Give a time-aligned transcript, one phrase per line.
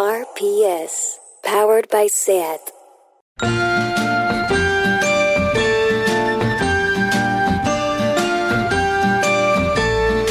[0.00, 2.72] RPS, powered by SAT.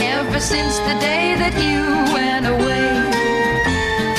[0.01, 1.85] Ever since the day that you
[2.17, 2.89] went away,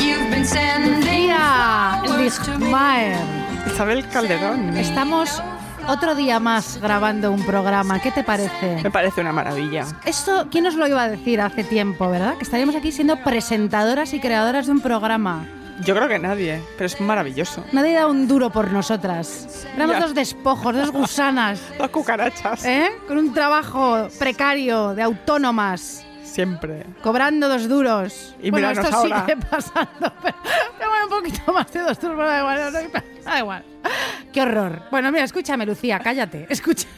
[0.06, 2.66] you've been sending Día flowers to me.
[2.66, 3.18] Lichtmaer.
[3.66, 4.76] Isabel Calderón.
[4.76, 5.42] Estamos
[5.88, 8.00] otro día más grabando un programa.
[8.00, 8.80] ¿Qué te parece?
[8.82, 9.84] Me parece una maravilla.
[10.04, 12.36] Esto, ¿quién nos lo iba a decir hace tiempo, verdad?
[12.36, 15.46] Que estaríamos aquí siendo presentadoras y creadoras de un programa.
[15.84, 17.64] Yo creo que nadie, pero es maravilloso.
[17.72, 19.66] Nadie da un duro por nosotras.
[19.74, 22.64] Éramos dos despojos, dos gusanas, Las cucarachas.
[22.66, 22.90] ¿eh?
[23.08, 26.04] Con un trabajo precario de autónomas.
[26.22, 26.84] Siempre.
[27.02, 28.36] Cobrando dos duros.
[28.42, 29.24] Y bueno, esto ahora.
[29.26, 30.36] sigue pasando, pero,
[30.78, 32.78] pero bueno, un poquito más de dos duros, pero da igual, no, no,
[33.24, 33.64] da igual.
[34.32, 34.82] Qué horror.
[34.90, 36.46] Bueno, mira, escúchame, Lucía, cállate.
[36.50, 36.88] Escucha.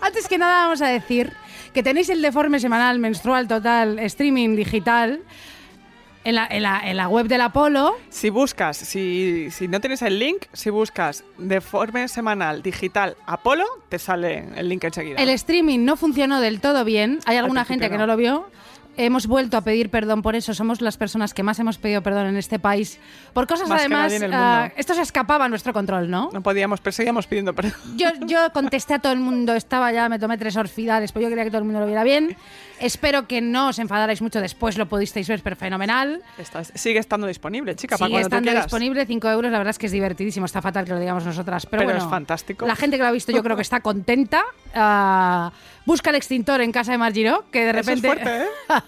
[0.00, 1.32] Antes que nada vamos a decir
[1.74, 5.20] que tenéis el deforme semanal, menstrual, total, streaming digital
[6.24, 7.96] en la, en la- en la web del Apolo.
[8.08, 13.98] Si buscas, si, si no tienes el link, si buscas Deforme Semanal Digital Apolo, te
[13.98, 15.16] sale el link enseguida.
[15.20, 17.18] El streaming no funcionó del todo bien.
[17.26, 18.48] Hay alguna gente que no lo vio.
[18.96, 20.52] Hemos vuelto a pedir perdón por eso.
[20.52, 22.98] Somos las personas que más hemos pedido perdón en este país.
[23.32, 24.12] Por cosas Más además.
[24.20, 24.36] mundo.
[24.76, 26.28] esto se escapaba a nuestro control, ¿no?
[26.32, 27.72] No podíamos, pero seguíamos pidiendo perdón.
[27.96, 31.28] Yo, yo contesté a todo el mundo, estaba ya, me tomé tres orfidales, pues yo
[31.30, 32.36] quería que todo el mundo lo viera bien.
[32.80, 36.22] Espero que no os enfadarais mucho después, lo pudisteis ver, pero fenomenal.
[36.36, 38.64] Está- sigue estando disponible, chica, para Sigue cuando tú estando quieras.
[38.66, 41.64] disponible, 5 euros, la verdad es que es divertidísimo, está fatal que lo digamos nosotras,
[41.66, 42.66] pero, Pero bueno, es fantástico.
[42.66, 44.42] La gente que lo ha visto yo creo que está contenta.
[44.74, 45.50] Ah,
[45.86, 48.06] busca el extintor en casa de Margiro, que de Eso es repente...
[48.08, 48.48] fuerte, ¿eh?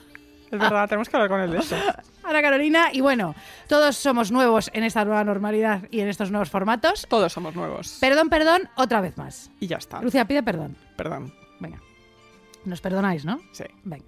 [0.51, 1.75] Es verdad, tenemos que hablar con él de eso.
[2.23, 3.35] Ana Carolina, y bueno,
[3.67, 7.07] todos somos nuevos en esta nueva normalidad y en estos nuevos formatos.
[7.09, 7.97] Todos somos nuevos.
[8.01, 9.51] Perdón, perdón, otra vez más.
[9.59, 10.01] Y ya está.
[10.01, 10.77] Lucía, pide perdón.
[10.95, 11.35] Perdón.
[11.59, 11.81] Venga.
[12.65, 13.41] Nos perdonáis, ¿no?
[13.51, 13.65] Sí.
[13.83, 14.05] Venga.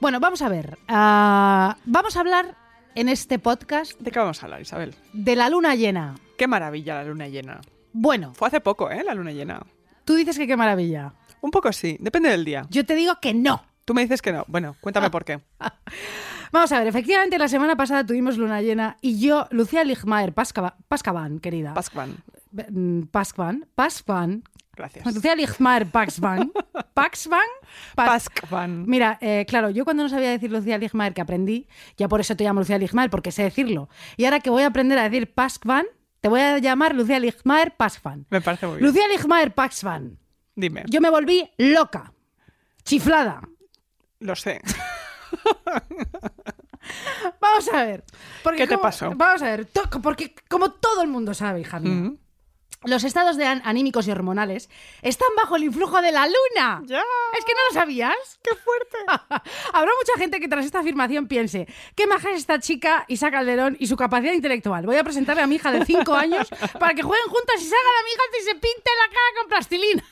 [0.00, 0.76] Bueno, vamos a ver.
[0.88, 2.56] Ah, vamos a hablar
[2.96, 4.96] en este podcast ¿De qué vamos a hablar, Isabel?
[5.12, 6.16] de la luna llena.
[6.36, 7.60] Qué maravilla la luna llena.
[7.92, 9.04] Bueno, Fue hace poco, ¿eh?
[9.04, 9.60] La luna llena.
[10.04, 11.12] tú dices que qué maravilla.
[11.40, 12.66] Un poco sí, depende del día.
[12.70, 13.62] Yo te digo que no.
[13.84, 14.44] Tú me dices que no.
[14.48, 15.40] Bueno, cuéntame por qué.
[16.52, 21.38] Vamos a ver, efectivamente la semana pasada tuvimos luna llena y yo, Lucía Ligmaer Pascavan,
[21.40, 21.74] querida.
[21.74, 22.16] Pascuan.
[22.70, 24.42] Mm, Pascuan, Pascuan.
[24.74, 25.04] Gracias.
[25.12, 26.52] Lucía Ligmaer Paxvan.
[26.94, 27.42] Paxvan.
[27.96, 28.84] Pas- Pascuan.
[28.86, 31.66] Mira, eh, claro, yo cuando no sabía decir Lucía Ligmaer, que aprendí,
[31.96, 33.88] ya por eso te llamo Lucía Ligmaer, porque sé decirlo.
[34.16, 35.84] Y ahora que voy a aprender a decir Pascvan,
[36.20, 38.26] te voy a llamar Lucía Ligmaer Pascvan.
[38.30, 38.86] Me parece muy bien.
[38.86, 40.18] Lucía Ligmaer Paxvan.
[40.58, 40.82] Dime.
[40.88, 42.12] Yo me volví loca,
[42.82, 43.40] chiflada.
[44.18, 44.60] Lo sé.
[47.40, 48.04] Vamos a ver.
[48.42, 49.12] Porque ¿Qué te como- pasó?
[49.14, 52.18] Vamos a ver, to- porque como todo el mundo sabe, hija mía, Mm.
[52.84, 54.68] los estados de an- anímicos y hormonales
[55.02, 56.82] están bajo el influjo de la luna.
[56.86, 57.02] Ya.
[57.38, 58.16] ¿Es que no lo sabías?
[58.42, 58.96] ¡Qué fuerte!
[59.72, 63.76] Habrá mucha gente que tras esta afirmación piense, qué maja es esta chica Isa Calderón
[63.78, 64.84] y su capacidad intelectual.
[64.86, 66.48] Voy a presentarle a mi hija de 5 años
[66.80, 70.04] para que jueguen juntas y se hagan amigas y se pinten la cara con plastilina.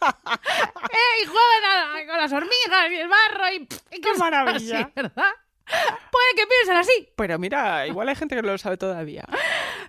[1.22, 4.80] Y jueguen a- con las hormigas y el barro y, y cosas maravilla!
[4.80, 5.32] así, ¿verdad?
[5.66, 7.08] Puede que piensen así.
[7.16, 9.24] Pero mira, igual hay gente que no lo sabe todavía.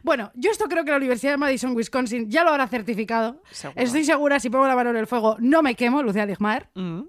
[0.01, 3.41] Bueno, yo esto creo que la Universidad de Madison, Wisconsin, ya lo habrá certificado.
[3.51, 3.79] Seguro.
[3.83, 6.69] Estoy segura, si pongo la mano en el fuego, no me quemo, Lucía Ligmaer.
[6.73, 7.01] Mm.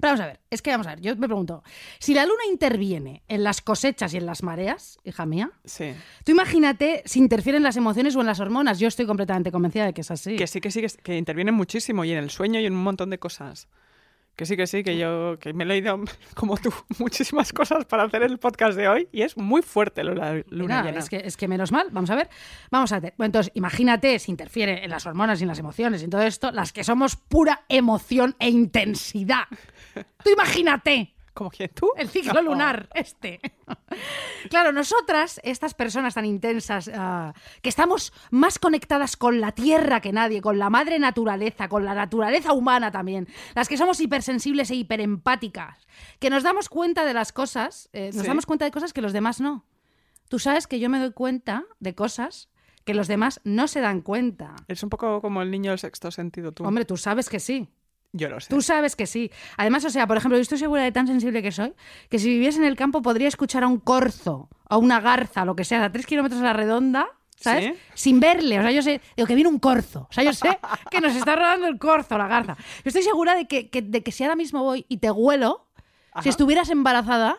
[0.00, 1.62] Pero vamos a ver, es que vamos a ver, yo me pregunto,
[1.98, 5.94] si la luna interviene en las cosechas y en las mareas, hija mía, Sí.
[6.24, 8.78] tú imagínate si interfiere en las emociones o en las hormonas.
[8.78, 10.36] Yo estoy completamente convencida de que es así.
[10.36, 12.82] Que sí, que sí, que, que intervienen muchísimo y en el sueño y en un
[12.82, 13.68] montón de cosas.
[14.36, 15.98] Que sí, que sí, que yo que me he leído,
[16.34, 20.14] como tú, muchísimas cosas para hacer el podcast de hoy y es muy fuerte lo
[20.14, 20.98] la luna llena.
[20.98, 22.28] es, que, es que menos mal, vamos a ver.
[22.70, 23.14] Vamos a ver.
[23.16, 26.22] Bueno, entonces, imagínate si interfiere en las hormonas y en las emociones y en todo
[26.22, 29.44] esto, las que somos pura emoción e intensidad.
[30.24, 31.15] Tú imagínate.
[31.36, 31.90] ¿Como quién tú?
[31.96, 32.40] El ciclo No.
[32.42, 33.40] lunar, este.
[34.48, 40.12] Claro, nosotras, estas personas tan intensas, ah, que estamos más conectadas con la tierra que
[40.12, 44.76] nadie, con la madre naturaleza, con la naturaleza humana también, las que somos hipersensibles e
[44.76, 45.86] hiperempáticas,
[46.18, 48.28] que nos damos cuenta de las cosas, eh, nos Sí.
[48.28, 49.66] damos cuenta de cosas que los demás no.
[50.28, 52.48] Tú sabes que yo me doy cuenta de cosas
[52.84, 54.54] que los demás no se dan cuenta.
[54.68, 56.64] Es un poco como el niño del sexto sentido, tú.
[56.64, 57.68] Hombre, tú sabes que sí.
[58.12, 58.48] Yo lo sé.
[58.48, 59.30] Tú sabes que sí.
[59.56, 61.74] Además, o sea, por ejemplo, yo estoy segura de tan sensible que soy,
[62.08, 65.54] que si viviese en el campo podría escuchar a un corzo, a una garza, lo
[65.56, 67.06] que sea, a tres kilómetros a la redonda,
[67.36, 67.64] ¿sabes?
[67.66, 67.74] ¿Sí?
[67.94, 68.58] Sin verle.
[68.58, 70.06] O sea, yo sé, digo que viene un corzo.
[70.10, 70.58] O sea, yo sé
[70.90, 72.56] que nos está rodando el corzo, la garza.
[72.58, 75.65] Yo estoy segura de que, que- de que si ahora mismo voy y te huelo,
[76.16, 76.22] Ajá.
[76.22, 77.36] si estuvieras embarazada,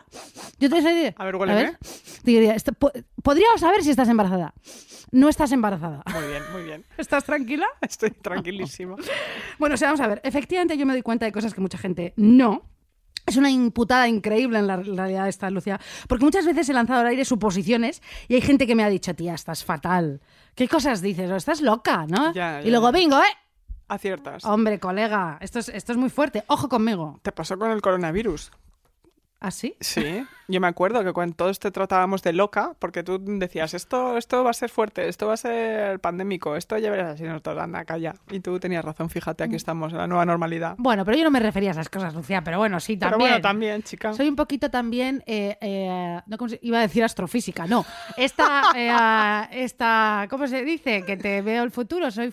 [0.58, 1.76] yo te diría, A ver, huéleme.
[2.24, 2.92] te diría, esto- po-
[3.22, 4.54] podría saber si estás embarazada.
[5.10, 6.02] No estás embarazada.
[6.12, 6.84] Muy bien, muy bien.
[6.98, 7.66] ¿Estás tranquila?
[7.80, 8.96] Estoy tranquilísima.
[9.58, 10.20] Bueno, o sea, vamos a ver.
[10.24, 12.62] Efectivamente, yo me doy cuenta de cosas que mucha gente no.
[13.26, 15.78] Es una imputada increíble en la realidad esta, Lucía.
[16.08, 19.14] Porque muchas veces he lanzado al aire suposiciones y hay gente que me ha dicho,
[19.14, 20.20] tía, estás fatal.
[20.54, 21.30] ¿Qué cosas dices?
[21.30, 22.32] O estás loca, ¿no?
[22.32, 23.36] Ya, y luego, bingo, ¿eh?
[23.86, 24.44] Aciertas.
[24.44, 26.44] Hombre, colega, esto es, esto es muy fuerte.
[26.48, 27.18] Ojo conmigo.
[27.22, 28.50] Te pasó con el coronavirus.
[29.40, 29.76] ¿Ah, sí?
[29.80, 34.16] Sí, yo me acuerdo que cuando todos te tratábamos de loca, porque tú decías, esto,
[34.18, 37.56] esto va a ser fuerte, esto va a ser pandémico, esto ya verás así, nosotros,
[37.58, 38.16] anda, calla.
[38.30, 39.46] Y tú tenías razón, fíjate, Mm.
[39.46, 40.74] aquí estamos, en la nueva normalidad.
[40.78, 43.30] Bueno, pero yo no me refería a esas cosas, Lucía, pero bueno, sí, Pero también.
[43.30, 44.12] bueno, también, chica.
[44.12, 47.84] Soy un poquito también, eh, eh, no, ¿cómo se- iba a decir astrofísica, no.
[48.16, 48.90] Esta, eh,
[49.64, 51.04] esta, ¿cómo se dice?
[51.04, 52.32] Que te veo el futuro, soy,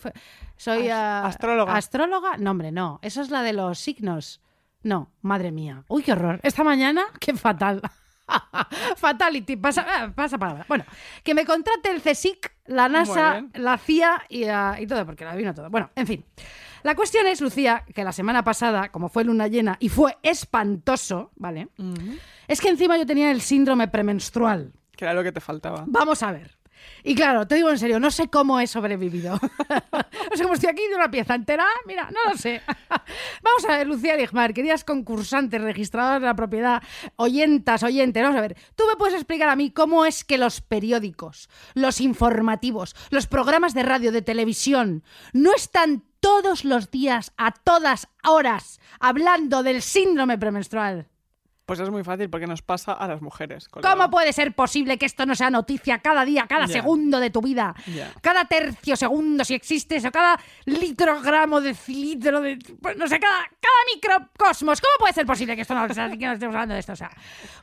[0.58, 1.76] soy As- ah, astróloga.
[1.76, 2.38] ¿Astróloga?
[2.38, 2.98] No, hombre, no.
[3.04, 4.42] Eso es la de los signos.
[4.86, 5.84] No, madre mía.
[5.88, 6.40] Uy, qué horror.
[6.44, 7.82] Esta mañana, qué fatal.
[8.98, 10.66] Fatality, pasa, ah, pasa palabra.
[10.68, 10.86] Bueno,
[11.24, 15.36] que me contrate el CSIC, la NASA, la CIA y, ah, y todo, porque la
[15.36, 15.72] vino todo.
[15.72, 16.26] Bueno, en fin.
[16.84, 21.32] La cuestión es, Lucía, que la semana pasada, como fue luna llena y fue espantoso,
[21.36, 21.70] ¿vale?
[22.48, 24.72] Es que encima yo tenía el síndrome premenstrual.
[24.96, 25.84] Que era lo que te faltaba.
[25.88, 26.52] Vamos a ver.
[27.04, 29.40] Y claro, te digo en serio, no sé cómo he sobrevivido.
[29.70, 31.66] no sé cómo estoy aquí de una pieza entera.
[31.86, 32.62] Mira, no lo sé.
[33.44, 36.82] Vamos a ver, Lucía Ligmar, queridas concursantes, registradoras de la propiedad,
[37.16, 38.24] oyentas, oyentes.
[38.24, 42.02] Vamos a ver, ¿tú me puedes explicar a mí cómo es que los periódicos, los
[42.02, 45.04] informativos, los programas de radio, de televisión,
[45.34, 51.08] no están todos los días, a todas horas, hablando del síndrome premenstrual?
[51.66, 53.68] Pues es muy fácil porque nos pasa a las mujeres.
[53.68, 53.92] colega.
[53.92, 57.42] ¿Cómo puede ser posible que esto no sea noticia cada día, cada segundo de tu
[57.42, 57.74] vida?
[58.22, 63.76] Cada tercio segundo, si existe eso, cada litrogramo, decilitro, de, pues, no sé, cada, cada
[63.94, 64.80] microcosmos.
[64.80, 66.94] ¿Cómo puede ser posible que esto no, que no estemos hablando de esto?
[66.94, 67.10] O sea,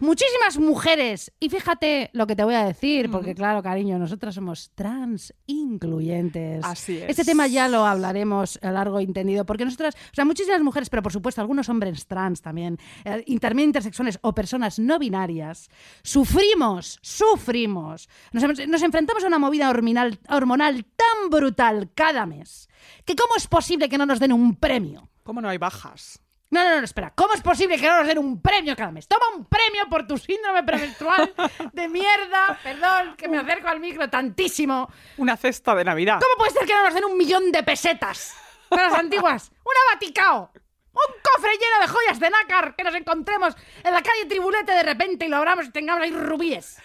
[0.01, 4.73] muchísimas mujeres, y fíjate lo que te voy a decir, porque claro, cariño, nosotras somos
[4.75, 6.65] trans incluyentes.
[6.65, 7.11] Así es.
[7.11, 10.91] Este tema ya lo hablaremos a largo y entendido, porque nosotras, o sea, muchísimas mujeres,
[10.91, 13.63] pero por supuesto algunos hombres trans también, eh, intermedios
[13.93, 15.69] intersexuales o personas no binarias,
[16.03, 22.69] sufrimos, sufrimos, nos, em- nos enfrentamos a una movida hormonal, hormonal tan brutal cada mes,
[23.05, 25.09] que cómo es posible que no nos den un premio.
[25.23, 26.21] ¿Cómo no hay bajas?
[26.51, 27.13] No, no, no, espera.
[27.15, 29.09] ¿Cómo es posible que no nos den un premio cada mes?
[29.09, 31.33] Toma un premio por tu síndrome premenstrual
[31.73, 32.59] de mierda.
[32.63, 34.91] Perdón, que me acerco al micro tantísimo.
[35.17, 36.21] Una cesta de Navidad.
[36.21, 38.35] ¿Cómo puede ser que no nos den un millón de pesetas?
[38.71, 39.51] De las antiguas.
[39.65, 40.51] Una Vaticao.
[40.93, 44.83] Un cofre lleno de joyas de nácar que nos encontremos en la calle Tribulete de
[44.83, 46.79] repente y lo abramos y tengamos ahí rubíes.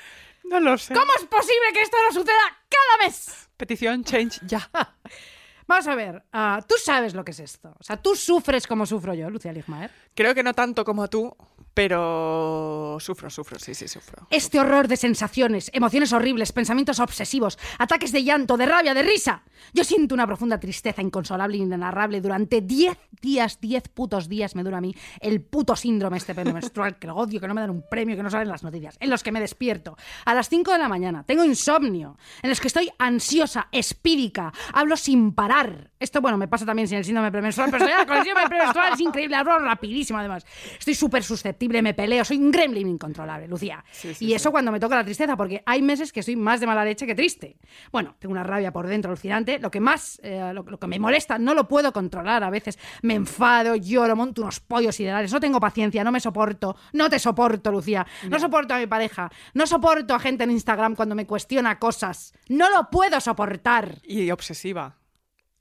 [0.44, 0.94] No lo sé.
[0.94, 3.50] ¿Cómo es posible que esto no suceda cada mes?
[3.58, 4.70] Petición change ya.
[5.68, 7.76] Vamos a ver, ah, tú sabes lo que es esto.
[7.78, 9.92] O sea, tú sufres como sufro yo, Lucía Ligmaer.
[10.18, 11.32] Creo que no tanto como tú,
[11.76, 14.26] pero sufro, sufro, sí, sí, sufro.
[14.32, 19.44] Este horror de sensaciones, emociones horribles, pensamientos obsesivos, ataques de llanto, de rabia, de risa.
[19.76, 24.64] Yo siento una profunda tristeza inconsolable e inenarrable durante 10 días, 10 putos días me
[24.64, 27.70] dura a mí el puto síndrome este premenstrual, que lo odio, que no me dan
[27.70, 30.72] un premio, que no salen las noticias, en los que me despierto a las 5
[30.72, 35.92] de la mañana, tengo insomnio, en los que estoy ansiosa, espídica, hablo sin parar.
[36.00, 38.94] Esto, bueno, me pasa también sin el síndrome premenstrual, pero ya, con el síndrome premenstrual
[38.94, 40.46] es increíble, hablo rapidísimo además.
[40.78, 43.84] Estoy súper susceptible, me peleo, soy un gremlin incontrolable, Lucía.
[43.92, 44.34] Sí, sí, y sí.
[44.34, 47.06] eso cuando me toca la tristeza, porque hay meses que estoy más de mala leche
[47.06, 47.58] que triste.
[47.92, 49.60] Bueno, tengo una rabia por dentro alucinante.
[49.60, 52.44] Lo que más, eh, lo, lo que me molesta, no lo puedo controlar.
[52.44, 55.32] A veces me enfado, lloro, monto unos pollos ideales.
[55.34, 56.76] No tengo paciencia, no me soporto.
[56.94, 58.06] No te soporto, Lucía.
[58.30, 59.32] No soporto a mi pareja.
[59.54, 62.34] No soporto a gente en Instagram cuando me cuestiona cosas.
[62.50, 63.98] No lo puedo soportar.
[64.04, 64.97] Y obsesiva.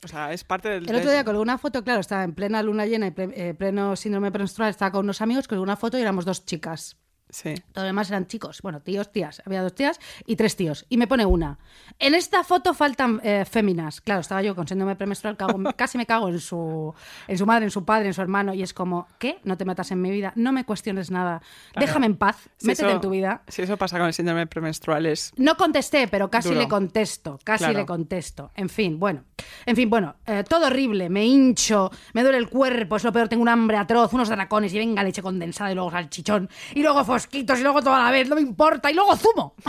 [0.06, 0.88] O sea, es parte del...
[0.88, 3.96] El otro día colgué una foto, claro, estaba en plena luna llena y eh, pleno
[3.96, 6.96] síndrome premenstrual, estaba con unos amigos, colgué una foto y éramos dos chicas.
[7.36, 7.52] Sí.
[7.74, 8.62] Todo lo demás eran chicos.
[8.62, 9.42] Bueno, tíos, tías.
[9.44, 10.86] Había dos tías y tres tíos.
[10.88, 11.58] Y me pone una.
[11.98, 14.00] En esta foto faltan eh, féminas.
[14.00, 16.94] Claro, estaba yo con síndrome premenstrual, cago- casi me cago en su,
[17.28, 18.54] en su madre, en su padre, en su hermano.
[18.54, 19.38] Y es como, ¿qué?
[19.44, 20.32] No te metas en mi vida.
[20.34, 21.42] No me cuestiones nada.
[21.72, 21.86] Claro.
[21.86, 22.48] Déjame en paz.
[22.56, 23.42] Si métete eso- en tu vida.
[23.48, 25.34] Si eso pasa con el síndrome premenstrual es...
[25.36, 26.60] No contesté, pero casi Duro.
[26.62, 27.80] le contesto, casi Claro.
[27.80, 28.50] le contesto.
[28.54, 29.24] En fin, bueno.
[29.66, 33.28] En fin, bueno, eh, todo horrible, me hincho, me duele el cuerpo, es lo peor,
[33.28, 37.04] tengo un hambre atroz, unos dracones y venga leche condensada y luego salchichón, y luego
[37.32, 39.54] y luego toda la vez, no me importa, y luego zumo.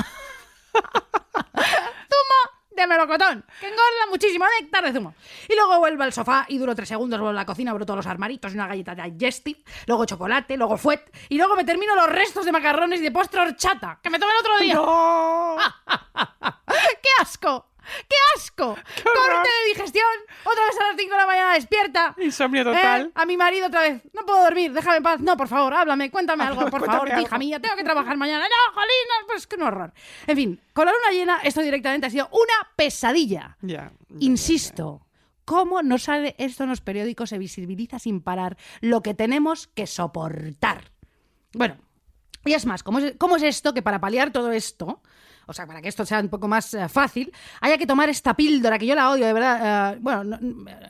[0.73, 2.37] zumo
[2.75, 5.15] de melocotón, que engorda muchísimo, néctar de zumo.
[5.49, 7.97] Y luego vuelvo al sofá y duro tres segundos, vuelvo a la cocina, abro todos
[7.97, 11.95] los armaritos y una galleta de digestive, luego chocolate, luego fuet, y luego me termino
[11.95, 14.75] los restos de macarrones y de postre horchata, que me tomé el otro día.
[14.75, 15.57] ¡No!
[17.01, 17.71] ¡Qué asco!
[18.07, 18.75] ¡Qué asco!
[19.03, 20.05] ¡Corte de digestión!
[20.43, 22.15] Otra vez a las 5 de la mañana despierta.
[22.17, 23.07] Insomnio total.
[23.07, 23.11] ¿Eh?
[23.15, 24.01] A mi marido otra vez.
[24.13, 25.19] No puedo dormir, déjame en paz.
[25.19, 27.21] No, por favor, háblame, cuéntame algo, por Cuéntame favor, algo.
[27.25, 27.59] hija mía.
[27.59, 28.45] Tengo que trabajar mañana.
[28.45, 28.89] No, jolín,
[29.21, 29.93] no, pues que un horror.
[30.27, 33.57] En fin, con la luna llena, esto directamente ha sido una pesadilla.
[33.61, 33.91] Ya.
[34.19, 35.01] Insisto.
[35.45, 37.29] ¿Cómo no sale esto en los periódicos?
[37.29, 40.91] Se visibiliza sin parar lo que tenemos que soportar.
[41.53, 41.77] Bueno,
[42.43, 45.01] y es más, ¿cómo es, cómo es esto que para paliar todo esto,
[45.47, 48.35] o sea, para que esto sea un poco más eh, fácil, haya que tomar esta
[48.35, 49.93] píldora, que yo la odio, de verdad.
[49.93, 50.37] eh, bueno, no,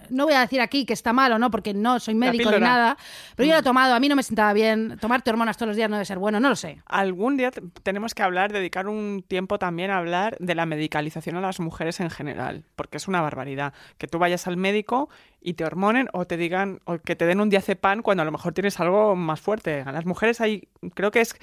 [0.10, 2.64] no voy a decir aquí que está mal o no, porque no soy médico ni
[2.66, 2.98] nada,
[3.36, 4.98] pero yo la he tomado, a mí no me sentaba bien.
[5.00, 6.82] Tomarte hormonas todos los días no debe ser bueno, no lo sé.
[6.88, 11.36] Algún día te- tenemos que hablar, dedicar un tiempo también a hablar de la medicalización
[11.36, 13.74] a las mujeres en general, porque es una barbaridad.
[13.98, 15.10] Que tú vayas al médico
[15.42, 18.32] y te hormonen o te digan, o que te den un diazepam cuando a lo
[18.32, 19.82] mejor tienes algo más fuerte.
[19.86, 21.36] A las mujeres hay, creo que es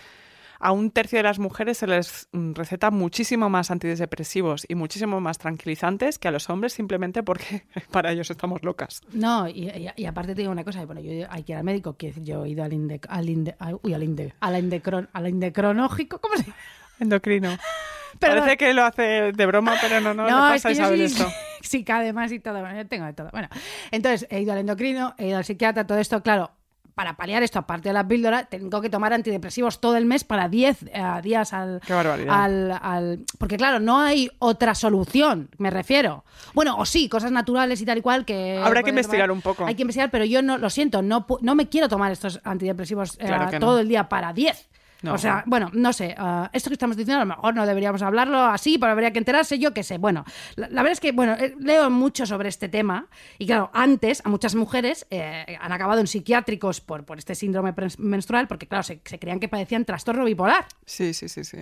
[0.64, 5.20] a un tercio de las mujeres se les mm, receta muchísimo más antidepresivos y muchísimo
[5.20, 9.02] más tranquilizantes que a los hombres simplemente porque para ellos estamos locas.
[9.12, 11.64] No, y, y- y aparte te digo una cosa, bueno, yo hay que ir al
[11.64, 16.18] médico, decir, yo he ido al inde, al inde, uy, al inde, indecron, al indecronógico,
[16.18, 16.56] ¿cómo se llama?
[16.98, 17.56] Endocrino.
[18.18, 21.10] Parece que lo hace de broma, pero no, no, le es pasa que a Isabel
[21.10, 21.32] soy esto.
[21.60, 23.28] psica además y todo, bueno, yo tengo de todo.
[23.32, 23.48] Bueno,
[23.90, 26.52] entonces he ido al endocrino, he ido al psiquiatra, todo esto, claro,
[26.94, 30.48] para paliar esto, aparte de la píldora, tengo que tomar antidepresivos todo el mes para
[30.48, 32.44] 10 eh, días al, Qué barbaridad.
[32.44, 36.24] al, al- Porque claro, no hay otra solución, me refiero.
[36.54, 38.58] Bueno, o sí, cosas naturales y tal y cual que...
[38.62, 39.36] Habrá que investigar tomar.
[39.36, 39.66] un poco.
[39.66, 43.14] Hay que investigar, pero yo no, lo siento, no, no me quiero tomar estos antidepresivos
[43.18, 43.66] eh, Claro que no.
[43.66, 44.68] todo el día para 10.
[45.04, 45.14] No.
[45.14, 48.00] O sea, bueno, no sé, ah, esto que estamos diciendo a lo mejor no deberíamos
[48.02, 49.98] hablarlo así, pero habría que enterarse, yo qué sé.
[49.98, 50.24] Bueno,
[50.56, 53.06] la, la verdad es que, bueno, eh, leo mucho sobre este tema
[53.38, 57.74] y claro, antes a muchas mujeres eh, han acabado en psiquiátricos por, por este síndrome
[57.98, 60.64] menstrual porque, claro, se, se creían que padecían trastorno bipolar.
[60.86, 61.58] Sí, sí, sí, sí.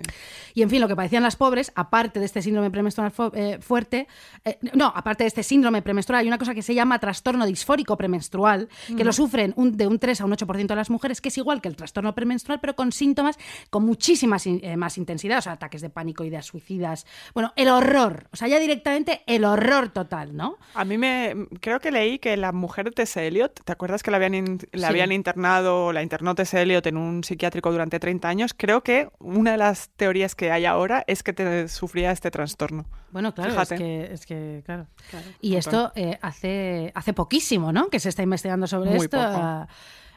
[0.53, 3.57] Y en fin, lo que padecían las pobres, aparte de este síndrome premenstrual fu- eh,
[3.61, 4.07] fuerte,
[4.45, 7.97] eh, no, aparte de este síndrome premenstrual, hay una cosa que se llama trastorno disfórico
[7.97, 11.29] premenstrual, que lo sufren un- de un 3 a un 8% de las mujeres, que
[11.29, 13.32] es igual que el trastorno premenstrual, pero con síntomas
[13.69, 17.05] con muchísima sin- eh, más intensidad, o sea, ataques de pánico, ideas suicidas.
[17.33, 20.57] Bueno, el horror, o sea, ya directamente el horror total, ¿no?
[20.73, 23.25] A mí me creo que leí que la mujer de T.S.
[23.27, 24.91] Eliot, ¿te acuerdas que la habían, in- la Sí.
[24.93, 26.61] habían internado, la internó T.S.
[26.61, 28.53] Eliot en un psiquiátrico durante 30 años?
[28.55, 32.85] Creo que una de las teorías que hay ahora es que te sufría este trastorno.
[33.11, 33.75] Bueno, claro, Fíjate.
[33.75, 34.87] es que, es que, claro.
[35.09, 37.89] Claro, y esto eh, hace, hace poquísimo, ¿no?
[37.89, 39.17] Que se está investigando sobre Muy esto.
[39.17, 39.67] poco.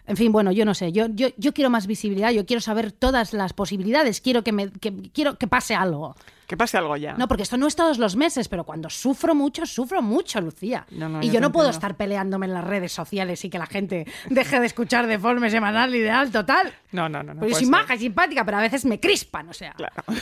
[0.07, 0.93] En fin, bueno, yo no sé.
[0.93, 4.71] Yo, yo, yo quiero más visibilidad, yo quiero saber todas las posibilidades, quiero que me
[4.71, 6.15] que, quiero que pase algo.
[6.47, 7.15] Que pase algo ya.
[7.15, 10.87] No, porque esto no es todos los meses, pero cuando sufro mucho, sufro mucho, Lucía.
[10.93, 13.67] No, no, y yo no puedo estar peleándome en las redes sociales y que la
[13.67, 16.73] gente deje de escuchar de forma semanal ideal total.
[16.93, 17.35] no, no, no.
[17.35, 19.73] no Pero maja y simpática, pero a veces me crispan, o sea.
[19.73, 20.05] Claro.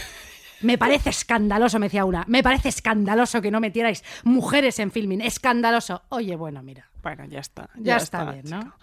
[0.60, 2.24] Me parece escandaloso, me decía una.
[2.26, 5.20] Me parece escandaloso que no metierais mujeres en filming.
[5.20, 6.04] Escandaloso.
[6.08, 6.88] Oye, bueno, mira.
[7.04, 7.68] Bueno, ya está.
[7.76, 8.74] Ya, está, bien, ¿no?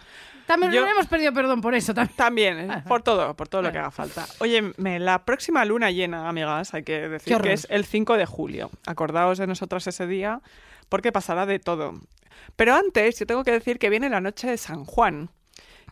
[0.46, 2.16] También Yo- hemos pedido perdón por eso también.
[2.16, 4.26] También, eh, por todo, por todo lo que haga falta.
[4.38, 8.24] Oye, me- la próxima luna llena, amigas, hay que decir que es el 5 de
[8.26, 8.70] julio.
[8.86, 10.40] Acordaos de nosotras ese día,
[10.88, 11.94] porque pasará de todo.
[12.56, 15.30] Pero antes, yo tengo que decir que viene la noche de San Juan,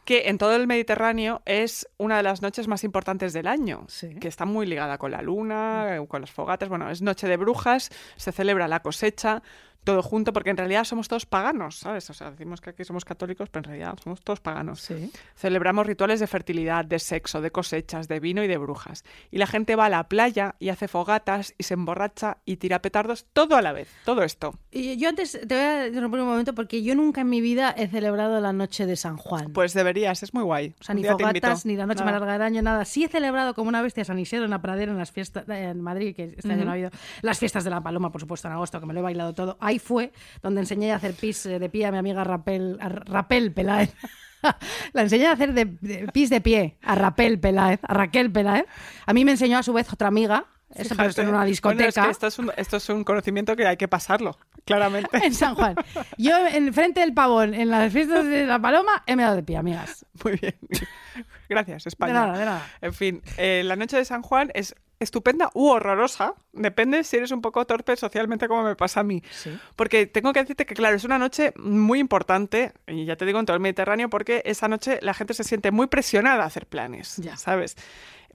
[0.04, 4.14] que en todo el Mediterráneo es una de las noches más importantes del año, Sí.
[4.20, 6.68] que está muy ligada con la luna, eh, con las fogatas.
[6.68, 9.42] Bueno, es noche de brujas, se celebra la cosecha,
[9.84, 12.08] todo junto, porque en realidad somos todos paganos, ¿sabes?
[12.10, 14.80] O sea, decimos que aquí somos católicos, pero en realidad somos todos paganos.
[14.80, 15.10] Sí.
[15.36, 19.04] Celebramos rituales de fertilidad, de sexo, de cosechas, de vino y de brujas.
[19.30, 22.82] Y la gente va a la playa y hace fogatas y se emborracha y tira
[22.82, 23.88] petardos todo a la vez.
[24.04, 24.58] Todo esto.
[24.70, 27.74] Y yo antes te voy a interrumpir un momento porque yo nunca en mi vida
[27.76, 29.52] he celebrado la noche de San Juan.
[29.52, 30.74] Pues deberías, es muy guay.
[30.80, 32.12] o sea, ni fogatas, ni la noche Nada.
[32.12, 32.84] más larga del año, nada.
[32.84, 35.80] Sí he celebrado como una bestia San Isidro en la pradera en las fiestas en
[35.80, 36.90] Madrid, que este año no ha habido.
[37.22, 39.56] Las fiestas de la Paloma, por supuesto, en agosto, que me lo he bailado todo.
[39.70, 40.12] Ahí fue
[40.42, 43.94] donde enseñé a hacer pis eh, de pie a mi amiga Rapel, Rapel Peláez.
[44.92, 48.66] La enseñé a hacer de, de pis de pie a Rapel Peláez, a Raquel Peláez.
[49.06, 50.46] A mí me enseñó a su vez otra amiga.
[50.74, 51.88] Eso en una Bueno, discoteca.
[51.88, 55.10] es que esto, es un, esto es un conocimiento que hay que pasarlo, claramente.
[55.24, 55.74] En San Juan.
[56.16, 59.56] Yo en frente del pavón, en las fiestas de la Paloma, he meado de pie,
[59.56, 60.06] amigas.
[60.24, 60.56] Muy bien.
[61.48, 62.12] Gracias, España.
[62.12, 62.66] De nada, de nada.
[62.80, 66.34] En fin, eh, la noche de San Juan es estupenda u horrorosa.
[66.52, 69.22] Depende si eres un poco torpe socialmente como me pasa a mí.
[69.30, 69.58] Sí.
[69.74, 73.40] Porque tengo que decirte que, claro, es una noche muy importante, y ya te digo,
[73.40, 76.66] en todo el Mediterráneo, porque esa noche la gente se siente muy presionada a hacer
[76.66, 77.36] planes, Ya.
[77.36, 77.76] ¿sabes?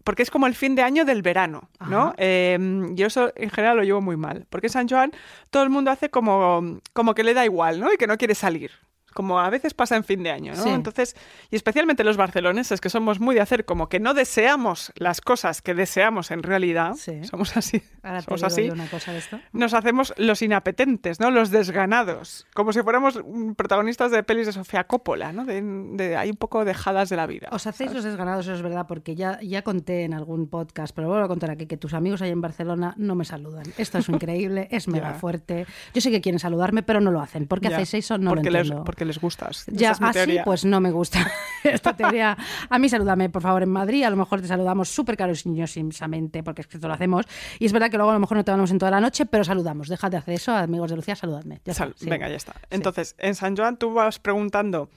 [0.06, 2.14] Porque es como el fin de año del verano, ¿no?
[2.18, 2.58] Eh,
[2.92, 4.46] yo eso en general lo llevo muy mal.
[4.50, 5.12] Porque en San Juan
[5.50, 7.92] todo el mundo hace como, como que le da igual, ¿no?
[7.92, 8.72] Y que no quiere salir.
[9.16, 10.62] Como a veces pasa en fin de año, ¿no?
[10.62, 10.70] Sí.
[10.70, 11.16] Entonces,
[11.50, 15.62] y especialmente los barceloneses, que somos muy de hacer como que no deseamos las cosas
[15.62, 16.96] que deseamos en realidad.
[16.98, 17.24] Sí.
[17.24, 17.82] Somos así.
[18.04, 19.40] Ahora te somos digo así yo una cosa de esto.
[19.54, 21.32] nos hacemos los inapetentes, ¿no?
[21.32, 23.18] Los desganados, como si fuéramos
[23.56, 25.46] protagonistas de pelis de Sofía Coppola, ¿no?
[25.46, 27.48] De, de- hay un poco dejadas de la vida.
[27.52, 31.08] Os hacéis los desganados, eso es verdad, porque ya, ya conté en algún podcast, pero
[31.08, 33.64] vuelvo a contar aquí que tus amigos ahí en Barcelona no me saludan.
[33.78, 35.20] Esto es increíble, es mega Ya.
[35.20, 35.66] fuerte.
[35.94, 37.48] Yo sé que quieren saludarme, pero no lo hacen.
[37.48, 37.78] ¿Por qué Ya.
[37.78, 38.18] hacéis eso?
[38.18, 38.84] No porque lo les, entiendo.
[38.84, 39.66] porque porque les gustas.
[39.68, 40.44] Ya, es así teoría.
[40.44, 41.32] pues no me gusta
[41.64, 42.38] esta teoría.
[42.70, 44.04] A mí salúdame, por favor, en Madrid.
[44.04, 47.26] A lo mejor te saludamos súper cariñosamente, porque es que esto lo hacemos.
[47.60, 49.26] Y es verdad que luego a lo mejor no te hablamos en toda la noche,
[49.26, 49.88] pero saludamos.
[49.88, 51.62] Dejad de hacer eso, amigos de Lucía, saludadme.
[51.66, 52.10] Ya está, sí.
[52.10, 52.54] Venga, ya está.
[52.70, 54.90] Entonces, en San Joan tú vas preguntando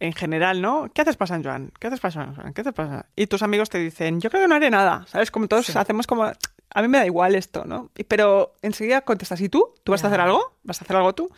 [0.00, 0.90] en general, ¿no?
[0.92, 1.72] ¿Qué haces para San Joan?
[1.78, 2.52] ¿Qué haces para San Joan?
[2.52, 5.04] ¿Qué haces para San-?" Y tus amigos te dicen, yo creo que no haré nada,
[5.08, 5.30] ¿sabes?
[5.30, 7.90] Como todos hacemos como, a mí me da igual esto, ¿no?
[8.08, 9.74] Pero enseguida contestas, ¿y tú?
[9.84, 10.56] ¿Tú vas a hacer algo?
[10.64, 11.30] ¿Vas a hacer algo tú?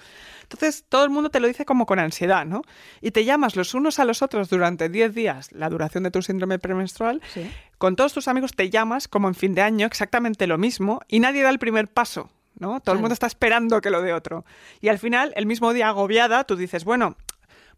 [0.44, 2.62] Entonces todo el mundo te lo dice como con ansiedad, ¿no?
[3.00, 6.22] Y te llamas los unos a los otros durante 10 días, la duración de tu
[6.22, 7.50] síndrome premenstrual, Sí.
[7.78, 11.20] con todos tus amigos te llamas como en fin de año, exactamente lo mismo, y
[11.20, 12.80] nadie da el primer paso, ¿no?
[12.80, 14.44] Todo el mundo está esperando que lo dé otro.
[14.80, 17.16] Y al final, el mismo día agobiada, tú dices, bueno,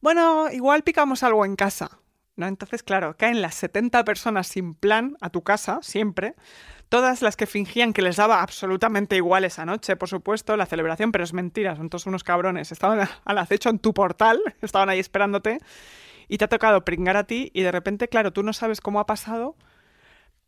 [0.00, 1.99] bueno, igual picamos algo en casa,
[2.37, 2.46] ¿no?
[2.46, 6.35] Entonces, claro, caen las 70 personas sin plan a tu casa, siempre.
[6.88, 11.11] Todas las que fingían que les daba absolutamente igual esa noche, por supuesto, la celebración,
[11.11, 12.71] pero es mentira, son todos unos cabrones.
[12.71, 15.59] Estaban al acecho en tu portal, estaban ahí esperándote
[16.28, 19.00] y te ha tocado pringar a ti y de repente, claro, tú no sabes cómo
[19.00, 19.57] ha pasado,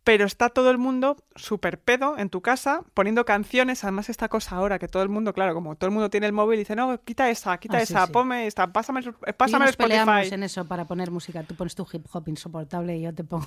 [0.04, 3.84] pero está todo el mundo súper pedo en tu casa poniendo canciones.
[3.84, 6.32] Además, esta cosa ahora que todo el mundo, claro, como todo el mundo tiene el
[6.32, 8.12] móvil, dice, no, quita esa, quita Ah, esa, sí.
[8.12, 10.34] ponme esta, pásame, el- Y pásame el nos peleamos Spotify.
[10.34, 11.42] en eso para poner música.
[11.42, 13.46] Tú pones tu hip hop insoportable y yo te pongo.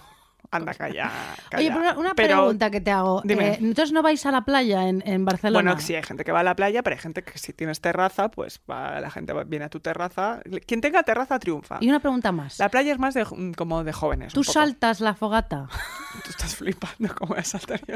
[0.51, 1.09] Anda, calla,
[1.57, 3.21] Oye, pero una, Pero- pregunta que te hago.
[3.23, 3.51] Dime.
[3.53, 5.71] Eh, Entonces no vais a la playa en, en Barcelona.
[5.71, 7.79] Bueno, sí, hay gente que va a la playa, pero hay gente que si tienes
[7.79, 10.41] terraza, pues va, la gente va- viene a tu terraza.
[10.67, 11.77] Quien tenga terraza triunfa.
[11.79, 12.59] Y una pregunta más.
[12.59, 14.33] La playa es más de, mm, como de jóvenes.
[14.33, 15.67] ¿Tú saltas la fogata
[16.25, 17.95] Tú estás flipando cómo voy a saltar yo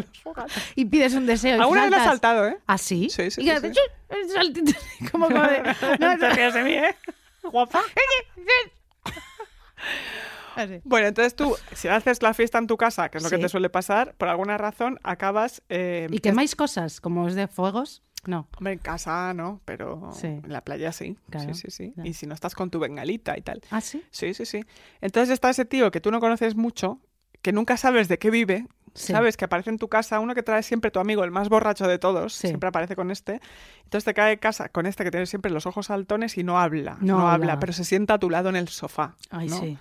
[0.76, 1.62] y pides un deseo?
[1.62, 2.12] Alguna vez lo saltas?
[2.14, 2.58] saltado, ¿eh?
[2.68, 3.10] ¿Ah, sí?
[3.10, 5.06] Sí, sí, Y sí, sí.
[5.12, 5.62] Como, como de...
[6.00, 6.96] No te rías de mí, ¿eh?
[7.44, 7.82] Guapa.
[10.56, 10.82] Así.
[10.84, 13.50] Bueno, entonces tú, si haces la fiesta en tu casa, que es lo que te
[13.50, 15.62] suele pasar, por alguna razón acabas...
[15.70, 18.02] eh, ¿Y quemáis cosas como es de fuegos?
[18.26, 18.48] No.
[18.58, 20.28] Hombre, en casa no, pero Sí.
[20.28, 21.16] en la playa sí.
[21.30, 21.94] Claro, sí, sí, sí.
[22.04, 23.62] Y si no estás con tu bengalita y tal.
[23.70, 24.04] ¿Ah, sí?
[24.10, 24.62] Sí, sí, sí.
[25.02, 27.00] Entonces está ese tío que tú no conoces mucho,
[27.44, 29.12] que nunca sabes de qué vive, Sí.
[29.12, 31.86] sabes que aparece en tu casa, uno que trae siempre tu amigo, el más borracho
[31.86, 32.48] de todos, Sí.
[32.48, 33.42] siempre aparece con este.
[33.84, 36.58] Entonces te cae en casa con este que tiene siempre los ojos saltones y no
[36.60, 37.34] habla, No no, habla.
[37.34, 39.16] habla, pero se sienta a tu lado en el sofá.
[39.30, 39.60] Ay, ¿no?
[39.60, 39.78] sí.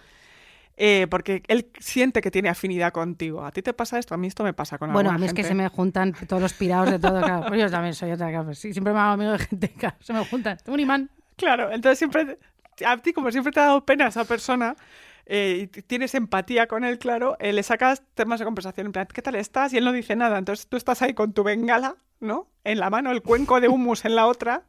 [0.77, 3.45] Eh, porque él siente que tiene afinidad contigo.
[3.45, 4.15] ¿A ti te pasa esto?
[4.15, 6.43] A mí esto me pasa con Bueno, a mí es que se me juntan todos
[6.43, 7.21] los pirados de todo.
[7.21, 7.47] Claro.
[7.49, 8.31] Pues yo también soy otra.
[8.31, 8.55] Claro.
[8.55, 9.69] Sí, siempre me hago amigo de gente.
[9.71, 9.97] Claro.
[10.01, 10.59] Se me juntan.
[10.59, 11.11] Tengo un imán.
[11.37, 12.39] Claro, entonces siempre,
[12.87, 14.77] a ti como siempre te ha dado pena esa persona
[15.27, 19.09] eh, y tienes empatía con él, claro, eh, le sacas temas de conversación en plan,
[19.13, 19.73] ¿qué tal estás?
[19.73, 22.49] Y él no dice nada, entonces tú estás ahí con tu bengala, ¿no?
[22.65, 24.63] En la mano, el cuenco de humus en la otra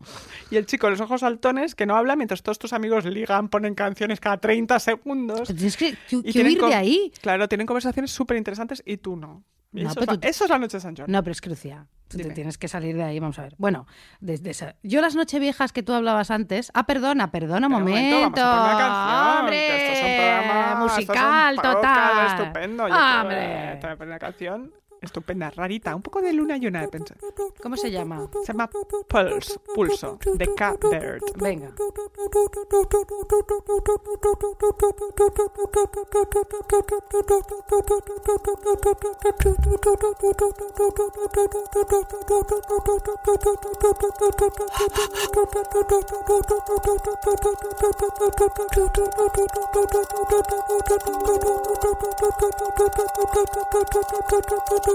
[0.51, 3.73] y el chico los ojos saltones que no habla mientras todos tus amigos ligan, ponen
[3.73, 5.47] canciones cada 30 segundos.
[5.47, 7.11] Tienes que, que- y que huir de ahí.
[7.21, 9.43] Claro, tienen conversaciones súper interesantes y tú no.
[9.73, 11.11] Y No, eso, es la, tú- eso es la noche de San Jordi.
[11.11, 11.87] No, pero es crucial.
[12.07, 13.55] Tú te tienes que salir de ahí, vamos a ver.
[13.57, 13.87] Bueno,
[14.19, 14.75] desde esa...
[14.83, 16.69] yo las nocheviejas que tú hablabas antes.
[16.75, 18.41] Ah, perdona, perdona, un momento, momento.
[18.41, 19.67] vamos a poner una canción, ¡Hombre!
[19.75, 22.27] esto es un programa musical total.
[22.27, 22.87] estupendo.
[22.87, 23.77] Yo ¡Hombre!
[23.81, 27.17] te voy a poner una canción estupenda, rarita, un poco de luna llena de pensar.
[27.61, 28.29] ¿Cómo se llama?
[28.43, 28.69] Se llama
[29.07, 31.21] Pulse, Pulso, de Cat Bird.
[31.35, 31.73] Venga.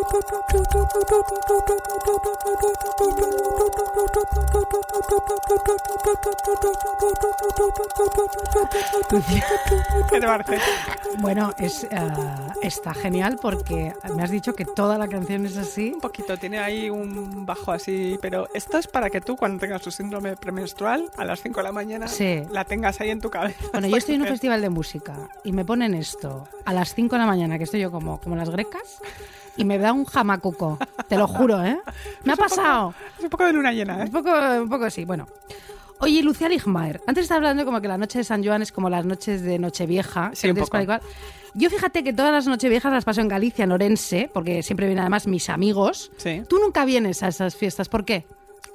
[11.19, 15.91] Bueno, es, ah, está genial porque me has dicho que toda la canción es así.
[15.93, 19.81] Un poquito, tiene ahí un bajo así, pero esto es para que tú cuando tengas
[19.81, 22.43] tu síndrome premenstrual a las 5 de la mañana Sí.
[22.49, 23.63] la tengas ahí en tu cabeza.
[23.71, 27.15] Bueno, yo estoy en un festival de música y me ponen esto a las 5
[27.15, 28.99] de la mañana, que estoy yo como, como las grecas,
[29.57, 30.77] y me da un jamacuco.
[31.07, 31.79] Te lo juro, ¿eh?
[32.23, 32.93] Me ha pasado.
[33.17, 34.05] Es un poco de luna llena, ¿eh?
[34.05, 35.27] Un poco, un poco así, bueno.
[35.99, 38.89] Oye, Lucía Ligmaer, antes estaba hablando como que la noche de San Joan es como
[38.89, 40.31] las noches de Nochevieja.
[40.33, 40.69] Sí, un poco.
[40.69, 41.01] para igual.
[41.53, 45.01] Yo fíjate que todas las Nocheviejas las paso en Galicia, en Orense, porque siempre vienen
[45.01, 46.11] además mis amigos.
[46.17, 46.41] Sí.
[46.47, 48.25] Tú nunca vienes a esas fiestas, ¿por qué?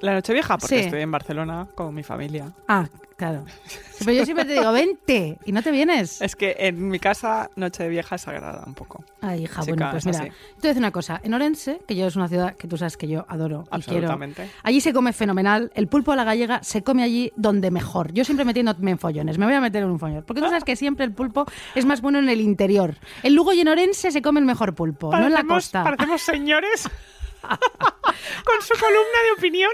[0.01, 0.85] La noche vieja, porque Sí.
[0.85, 2.51] estoy en Barcelona con mi familia.
[2.67, 3.45] Ah, claro.
[3.65, 6.21] Sí, Pero yo siempre te digo, vente, y no te vienes.
[6.21, 9.03] Es que en mi casa noche vieja es sagrada un poco.
[9.21, 10.29] Ay, hija, Chica, bueno, pues es mira, así.
[10.29, 11.19] te voy a decir una cosa.
[11.23, 14.05] En Orense, que yo es una ciudad que tú sabes que yo adoro y quiero.
[14.11, 14.47] Absolutamente.
[14.61, 15.71] Allí se come fenomenal.
[15.73, 18.13] El pulpo a la gallega se come allí donde mejor.
[18.13, 19.39] Yo siempre metiéndome en follones.
[19.39, 20.23] Me voy a meter en un follón.
[20.27, 22.97] Porque tú sabes que siempre el pulpo es más bueno en el interior.
[23.23, 25.83] En Lugo y en Orense se come el mejor pulpo, no en la Parecemos- costa.
[25.83, 26.87] Parecemos señores
[27.47, 29.71] con su columna de opinión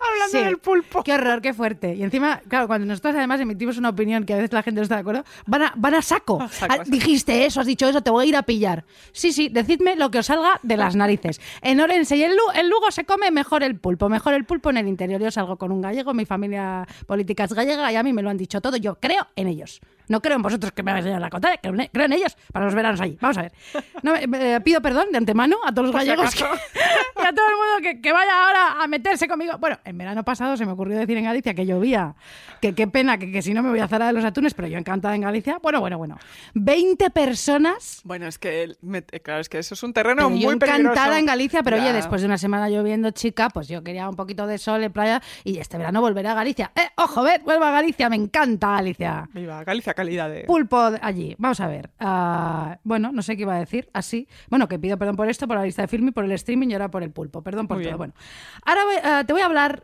[0.00, 0.44] hablando Sí.
[0.44, 1.02] del pulpo.
[1.02, 1.94] Qué horror, qué fuerte.
[1.94, 4.82] Y encima, claro, cuando nosotros además emitimos una opinión que a veces la gente no
[4.82, 6.40] está de acuerdo, van a, van a saco.
[6.40, 6.82] A saco, Ah.
[6.86, 8.84] Dijiste eso, has dicho eso, te voy a ir a pillar.
[9.12, 11.40] Sí, sí, decidme lo que os salga de las narices.
[11.62, 14.70] En Orense y en, Lu- en Lugo se come mejor el pulpo, mejor el pulpo
[14.70, 15.20] en el interior.
[15.20, 18.30] Yo salgo con un gallego, mi familia política es gallega y a mí me lo
[18.30, 18.76] han dicho todo.
[18.76, 19.80] Yo creo en ellos.
[20.08, 22.36] No creo en vosotros que me vais a enseñar la creo en, creo en ellos
[22.52, 23.16] para los veranos allí.
[23.20, 23.52] Vamos a ver.
[24.02, 26.44] No, me- eh, pido perdón de antemano a todos los gallegos que-
[27.22, 29.58] y a todo el mundo que, que vaya ahora a meterse conmigo.
[29.58, 32.14] Bueno, en verano pasado se me ocurrió decir en Galicia que llovía,
[32.60, 34.68] que qué pena, que, que si no me voy a Zara de los Atunes, pero
[34.68, 35.58] yo encantada en Galicia.
[35.62, 36.18] Bueno, bueno, bueno.
[36.54, 38.00] 20 personas.
[38.04, 40.76] Bueno, es que, me- eh, claro, es que eso es un terreno muy yo encantada
[40.76, 41.12] peligroso.
[41.14, 44.46] en Galicia, pero oye, después de una semana lloviendo, chica, pues yo quería un poquito
[44.46, 46.70] de sol en playa y este verano volveré a Galicia.
[46.74, 47.42] ¡Eh, ojo, ver!
[47.42, 49.28] Vuelvo a Galicia, me encanta Galicia.
[49.32, 50.44] Viva Galicia, calidad de...
[50.44, 51.34] Pulpo allí.
[51.38, 51.90] Vamos a ver.
[51.98, 53.88] Ah, bueno, no sé qué iba a decir.
[53.92, 54.28] Así.
[54.50, 56.68] Bueno, que pido perdón por esto, por la lista de film y por el streaming
[56.68, 57.42] y ahora por el pulpo.
[57.42, 57.92] Perdón por Muy todo.
[57.92, 57.98] bien.
[57.98, 58.14] Bueno,
[58.64, 59.82] ahora ah, te voy a hablar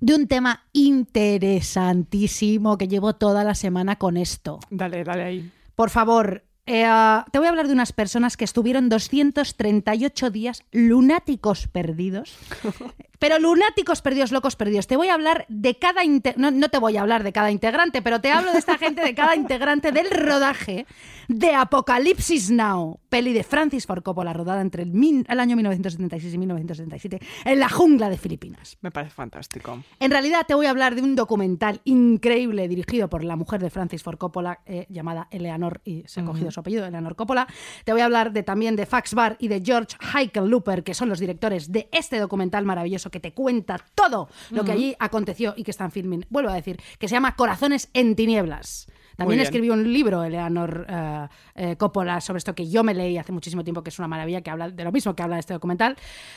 [0.00, 4.60] de un tema interesantísimo que llevo toda la semana con esto.
[4.70, 5.52] Dale, dale ahí.
[5.74, 10.62] Por favor, eh, ah, te voy a hablar de unas personas que estuvieron 238 días
[10.70, 12.36] lunáticos perdidos.
[13.18, 14.86] Pero lunáticos perdidos, locos perdidos.
[14.86, 16.02] Te voy a hablar de cada...
[16.36, 19.02] No, no te voy a hablar de cada integrante, pero te hablo de esta gente,
[19.02, 20.86] de cada integrante del rodaje
[21.28, 26.32] de Apocalipsis Now, peli de Francis Ford Coppola, rodada entre el, min- el año 1976
[26.34, 28.78] y 1977 en la jungla de Filipinas.
[28.80, 29.82] Me parece fantástico.
[30.00, 33.70] En realidad te voy a hablar de un documental increíble dirigido por la mujer de
[33.70, 37.46] Francis Ford Coppola eh, llamada Eleanor y se ha cogido su apellido, Eleanor Coppola.
[37.84, 41.08] Te voy a hablar de, también de Fax Bar y de George Hickenlooper, que son
[41.08, 45.64] los directores de este documental maravilloso que te cuenta todo lo que allí aconteció y
[45.64, 46.26] que están filming.
[46.30, 48.86] Vuelvo a decir, que se llama Corazones en tinieblas.
[49.18, 51.26] También escribió un libro, Eleanor eh,
[51.56, 54.42] eh, Coppola, sobre esto que yo me leí hace muchísimo tiempo, que es una maravilla,
[54.42, 55.96] que habla de lo mismo que habla de este documental,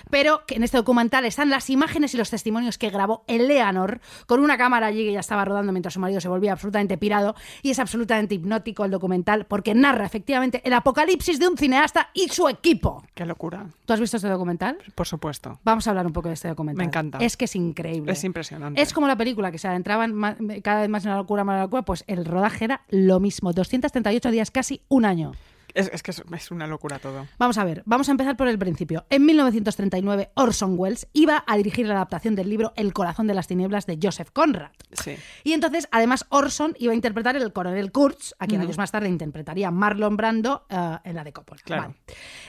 [0.10, 4.39] pero que en este documental están las imágenes y los testimonios que grabó Eleanor con
[4.39, 7.70] una cámara allí que ya estaba rodando mientras su marido se volvía absolutamente pirado, y
[7.70, 12.50] es absolutamente hipnótico el documental porque narra efectivamente el apocalipsis de un cineasta y su
[12.50, 13.04] equipo.
[13.13, 13.67] Qué locura.
[13.86, 14.80] ¿Tú has visto este documental?
[14.96, 15.60] Por supuesto.
[15.63, 16.80] Vamos a hablar un poco de este documental.
[16.80, 17.20] Me encanta.
[17.20, 18.12] Es que es increíble.
[18.12, 18.82] Es impresionante.
[18.82, 20.20] Es como la película que se adentraban
[20.63, 21.84] cada vez más en la locura, más en la locura.
[21.84, 23.54] Pues el rodaje lo mismo.
[23.54, 25.34] 238 días, casi un año.
[25.74, 27.28] Es, es que es, una locura todo.
[27.38, 29.06] Vamos a ver, vamos a empezar por el principio.
[29.10, 33.48] En 1939, Orson Welles iba a dirigir la adaptación del libro El corazón de las
[33.48, 34.72] tinieblas de Joseph Conrad.
[34.92, 35.16] Sí.
[35.44, 39.08] Y entonces, además, Orson iba a interpretar el coronel Kurtz, a quien años más tarde
[39.10, 41.62] interpretaría Marlon Brando eh, en la de Coppola.
[41.64, 41.82] Claro.
[41.84, 41.96] Vale.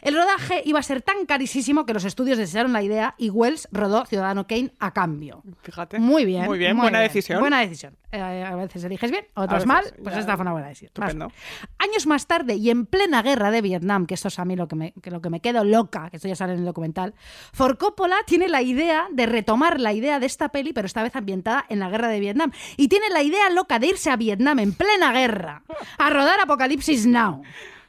[0.03, 3.69] El rodaje iba a ser tan carísimo que los estudios desearon la idea y Wells
[3.71, 5.43] rodó Ciudadano Kane a cambio.
[5.63, 5.99] Fíjate.
[5.99, 6.45] Muy bien.
[6.45, 7.41] Muy bien, buena decisión.
[7.41, 7.97] Buena decisión.
[8.11, 10.21] Eh, a veces eliges bien, otras veces, mal, pues ya.
[10.21, 10.89] esta fue una buena decisión.
[10.89, 11.33] Estupendo.
[11.79, 14.68] Años más tarde y en plena guerra de Vietnam, que esto es a mí lo
[14.68, 17.14] que me, que lo que me quedo loca, que esto ya sale en el documental,
[17.53, 21.14] For Coppola tiene la idea de retomar la idea de esta peli, pero esta vez
[21.14, 22.53] ambientada en la guerra de Vietnam.
[22.79, 25.62] Y tiene la idea loca de irse a Vietnam en plena guerra
[25.98, 27.42] a rodar Apocalipsis Now.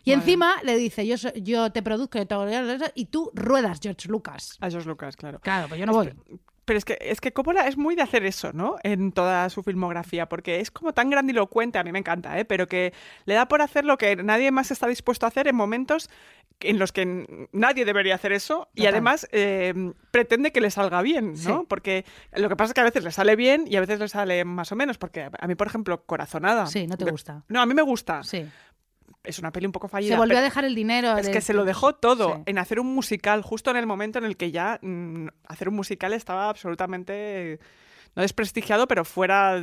[0.03, 4.57] Y encima le dice, yo, yo te produzco yo te y tú ruedas, George Lucas.
[4.59, 5.39] A George Lucas, claro.
[5.39, 6.11] Claro, pues yo no voy.
[6.65, 8.77] Pero es que, es que Coppola es muy de hacer eso, ¿no?
[8.83, 12.45] En toda su filmografía, porque es como tan grandilocuente, a mí me encanta, ¿eh?
[12.45, 12.93] Pero que
[13.25, 16.09] le da por hacer lo que nadie más está dispuesto a hacer en momentos
[16.59, 19.73] en los que nadie debería hacer eso y además eh,
[20.11, 21.59] pretende que le salga bien, ¿no?
[21.59, 21.65] Sí.
[21.67, 24.07] Porque lo que pasa es que a veces le sale bien y a veces le
[24.07, 26.67] sale más o menos, porque a mí, por ejemplo, Corazonada.
[26.67, 27.43] Sí, no te gusta.
[27.49, 28.23] No, a mí me gusta.
[28.23, 28.45] Sí.
[29.23, 30.15] Es una peli un poco fallida.
[30.15, 31.17] Se volvió a dejar el dinero.
[31.17, 32.41] es de- que se lo dejó todo Sí.
[32.47, 35.75] en hacer un musical, justo en el momento en el que ya mm, hacer un
[35.75, 37.59] musical estaba absolutamente
[38.15, 39.61] no desprestigiado, pero fuera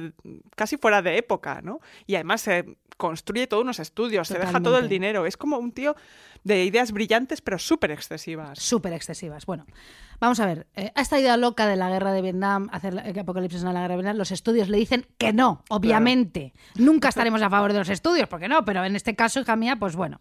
[0.57, 1.81] casi fuera de época, ¿no?
[2.07, 5.25] Y además se construye todos unos estudios, se deja todo el dinero.
[5.25, 5.97] Es como un tío
[6.45, 8.59] de ideas brillantes, pero súper excesivas.
[8.59, 9.47] súper excesivas.
[9.47, 9.65] Bueno,
[10.21, 10.67] vamos a ver.
[10.77, 13.81] eh, a esta idea loca de la guerra de Vietnam, hacer que Apocalipsis en la
[13.81, 16.53] guerra de Vietnam, los estudios le dicen que no, obviamente.
[16.75, 19.77] Nunca estaremos a favor de los estudios, porque no, pero en este caso, hija mía,
[19.77, 20.21] pues bueno,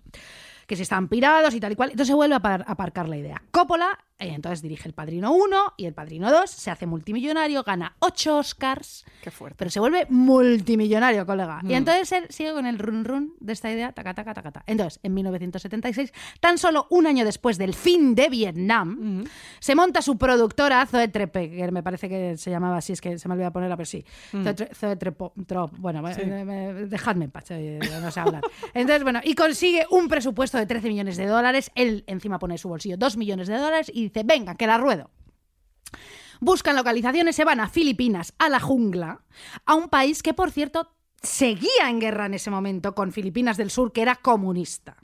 [0.68, 1.89] que si están pirados y tal y cual.
[1.89, 3.42] Entonces se vuelve a, par- a aparcar la idea.
[3.52, 8.38] Coppola entonces dirige El Padrino 1 y El Padrino 2, se hace multimillonario, gana 8
[8.38, 9.55] Oscars, Qué fuerte.
[9.58, 11.62] pero se vuelve multimillonario, colega.
[11.63, 11.71] Mm.
[11.71, 14.63] Y entonces él sigue con el run run de esta idea, taca, taca, taca, taca.
[14.67, 19.23] Entonces, en 1976, tan solo un año después del fin de Vietnam,
[19.60, 23.17] se monta su productora Zoe Trepe, que me parece que se llamaba así, es que
[23.17, 24.03] se me olvidó ponerla, pero sí.
[24.32, 26.13] Zoe, Tre- Zoe Trepo- Trop, bueno, Mm.
[26.13, 26.21] Sí.
[26.23, 28.41] eh, me- dejadme en paz, eh, no sé hablar.
[28.73, 32.58] Entonces, bueno, y consigue un presupuesto de 13 millones de dólares, él encima pone en
[32.58, 35.10] su bolsillo 2 millones de dólares y dice, venga, que la ruedo.
[36.41, 39.24] Buscan localizaciones, se van a Filipinas, a la jungla,
[39.65, 40.91] a un país que, por cierto,
[41.22, 44.95] seguía en guerra en ese momento con Filipinas del Sur, que era comunista.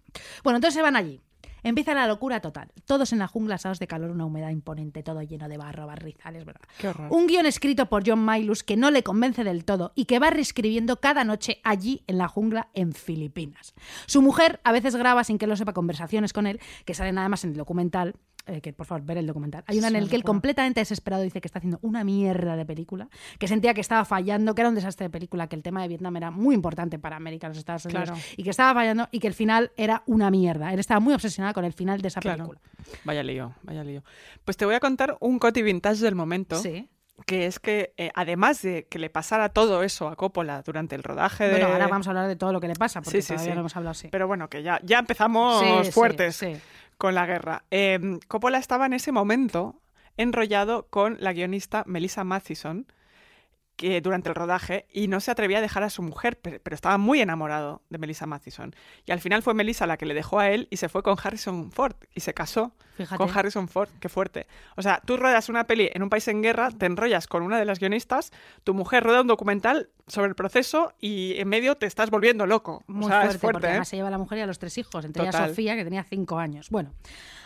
[0.43, 1.21] Bueno, entonces se van allí.
[1.65, 2.71] Empieza la locura total.
[2.85, 6.45] Todos en la jungla, asados de calor, una humedad imponente, todo lleno de barro, barrizales,
[6.45, 6.61] ¿verdad?
[6.77, 6.93] Qué.
[7.09, 10.29] Un guion escrito por John Milus que no le convence del todo y que va
[10.29, 13.73] reescribiendo cada noche allí en la jungla en Filipinas.
[14.05, 17.43] Su mujer a veces graba sin que lo sepa conversaciones con él, que salen además
[17.43, 18.13] en el documental.
[18.47, 19.63] Eh, que por favor, ver el documental.
[19.67, 22.65] Hay una en el que él completamente desesperado dice que está haciendo una mierda de
[22.65, 23.07] película,
[23.39, 25.87] que sentía que estaba fallando, que era un desastre de película, que el tema de
[25.87, 28.21] Vietnam era muy importante para América, los Estados Unidos, Claro.
[28.37, 30.73] y que estaba fallando y que el final era una mierda.
[30.73, 32.45] Él estaba muy obsesionado con el final de esa Claro.
[32.49, 32.61] película.
[33.03, 34.03] Vaya lío, vaya lío.
[34.43, 36.57] Pues te voy a contar un coti vintage del momento.
[36.57, 36.87] Sí.
[37.25, 41.01] Que es que, eh, además de que le pasara todo eso a Coppola durante el
[41.03, 41.51] rodaje de.
[41.51, 43.51] Bueno, ahora vamos a hablar de todo lo que le pasa, porque Sí, sí, todavía
[43.51, 43.55] sí.
[43.55, 44.09] no hemos hablado así.
[44.11, 46.57] Pero bueno, que ya, ya empezamos fuertes sí.
[46.97, 47.65] Con la guerra.
[47.71, 49.81] Eh, Coppola estaba en ese momento
[50.17, 52.87] enrollado con la guionista Melissa Mathison
[53.75, 56.75] que durante el rodaje y no se atrevía a dejar a su mujer, pe- pero,
[56.75, 58.73] estaba muy enamorado de Melissa Mathison.
[59.05, 61.17] Y al final fue Melissa la que le dejó a él y se fue con
[61.21, 63.17] Harrison Ford y se casó Fíjate.
[63.17, 63.89] con Harrison Ford.
[63.99, 64.47] Qué fuerte.
[64.77, 67.59] O sea, tú ruedas una peli en un país en guerra, te enrollas con una
[67.59, 68.31] de las guionistas,
[68.63, 72.83] tu mujer rueda un documental sobre el proceso y en medio te estás volviendo loco.
[72.87, 73.69] Muy o sea, fuerte, es fuerte, porque ¿eh?
[73.71, 75.35] además se lleva a la mujer y a los tres hijos, entre ellas.
[75.49, 76.69] Sofía, que tenía cinco años.
[76.69, 76.93] Bueno,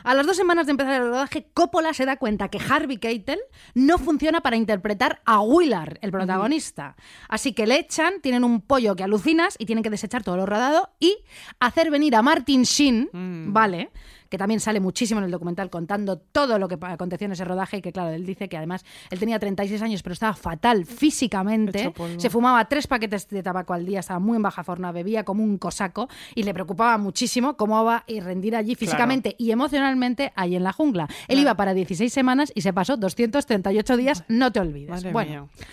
[0.03, 3.39] a las dos semanas de empezar el rodaje, Coppola se da cuenta que Harvey Keitel
[3.73, 6.95] no funciona para interpretar a Willard, el protagonista.
[7.27, 10.45] Así que le echan, tienen un pollo que alucinas y tienen que desechar todo lo
[10.45, 11.17] rodado y
[11.59, 13.53] hacer venir a Martin Sheen, Mm.
[13.53, 13.89] ¿vale?
[14.29, 17.77] que también sale muchísimo en el documental contando todo lo que aconteció en ese rodaje
[17.77, 21.91] y que claro, él dice que además él tenía 36 años pero estaba fatal físicamente,
[22.17, 25.43] se fumaba tres paquetes de tabaco al día, estaba muy en baja forma, bebía como
[25.43, 30.55] un cosaco y le preocupaba muchísimo cómo va a rendir allí físicamente y emocionalmente ahí
[30.55, 31.07] en la jungla.
[31.21, 31.41] Él Claro.
[31.41, 34.89] iba para 16 semanas y se pasó 238 días, no te olvides.
[34.91, 35.65] Madre bueno, mía.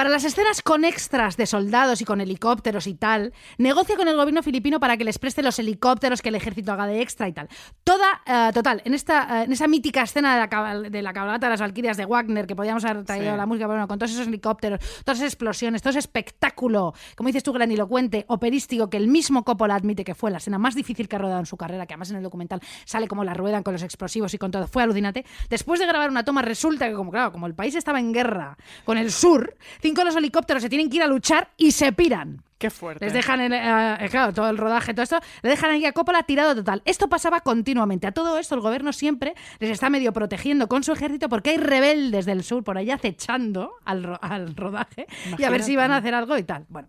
[0.00, 4.16] Para las escenas con extras de soldados y con helicópteros y tal, negocia con el
[4.16, 7.34] gobierno filipino para que les preste los helicópteros que el ejército haga de extra y
[7.34, 7.50] tal.
[7.84, 11.12] Toda, eh, total, en esta, eh, en esa mítica escena de la, cabal- de la
[11.12, 13.36] cabalgata de las Valquirias de Wagner, que podíamos haber traído Sí.
[13.36, 17.42] la música, bueno, con todos esos helicópteros, todas esas explosiones, todo ese espectáculo, como dices
[17.42, 21.16] tú, granilocuente, operístico, que el mismo Coppola admite que fue la escena más difícil que
[21.16, 23.74] ha rodado en su carrera, que además en el documental sale como la ruedan con
[23.74, 25.26] los explosivos y con todo, fue alucinante.
[25.50, 28.56] Después de grabar una toma, resulta que, como claro, como el país estaba en guerra
[28.86, 29.56] con el sur,
[29.90, 32.42] cinco de los helicópteros se tienen que ir a luchar y se piran.
[32.58, 33.06] Qué fuerte.
[33.06, 36.22] Les dejan, el, eh, claro, todo el rodaje, todo esto, le dejan ahí a Coppola
[36.24, 36.82] tirado total.
[36.84, 38.06] Esto pasaba continuamente.
[38.06, 41.56] A todo esto el gobierno siempre les está medio protegiendo con su ejército porque hay
[41.56, 45.06] rebeldes del sur por ahí acechando al, ro- al rodaje
[45.38, 46.66] y a ver si van a hacer algo y tal.
[46.68, 46.88] Bueno.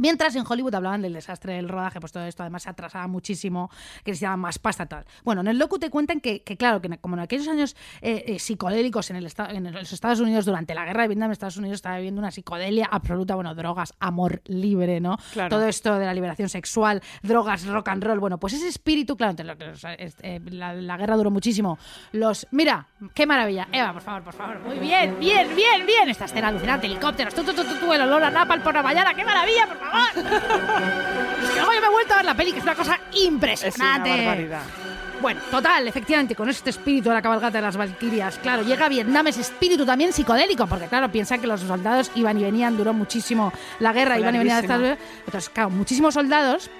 [0.00, 3.70] Mientras en Hollywood hablaban del desastre del rodaje, pues todo esto además se atrasaba muchísimo,
[4.02, 5.04] que necesitaban más pasta tal.
[5.24, 8.24] Bueno, en el docu te cuentan que, que, claro, que como en aquellos años eh,
[8.26, 11.74] eh, psicodélicos en, el en los Estados Unidos durante la guerra de Vietnam, Estados Unidos
[11.76, 15.18] estaba viviendo una psicodelia absoluta, bueno, drogas, amor libre, ¿no?
[15.32, 15.50] Claro.
[15.50, 18.18] Todo esto de la liberación sexual, drogas, rock and roll.
[18.20, 21.30] Bueno, pues ese espíritu, claro, te lo- te lo- es- eh, la, la guerra duró
[21.30, 21.78] muchísimo.
[22.12, 23.68] Los, mira, qué maravilla.
[23.70, 24.58] Eva, por favor, por favor.
[24.60, 26.08] Muy bien, bien, bien, bien.
[26.08, 28.82] Esta escena alucinante, helicópteros, tú, tú, tú, tú, tú, el olor a napalm por la
[28.82, 29.89] mañana, qué maravilla, por favor.
[30.14, 32.94] Es que luego yo me he vuelto a ver la peli, que es una cosa
[32.94, 34.10] Es una impresionante.
[34.10, 34.62] barbaridad.
[35.20, 38.88] Bueno, total, efectivamente, con este espíritu de la cabalgata de las Valquirias, claro, llega a
[38.88, 42.94] Vietnam ese espíritu también psicodélico, porque claro, piensa que los soldados iban y venían, duró
[42.94, 44.74] muchísimo la guerra, iban y venían a larguísimo.
[44.86, 45.22] Estados Unidos.
[45.26, 46.70] Entonces, claro, muchísimos soldados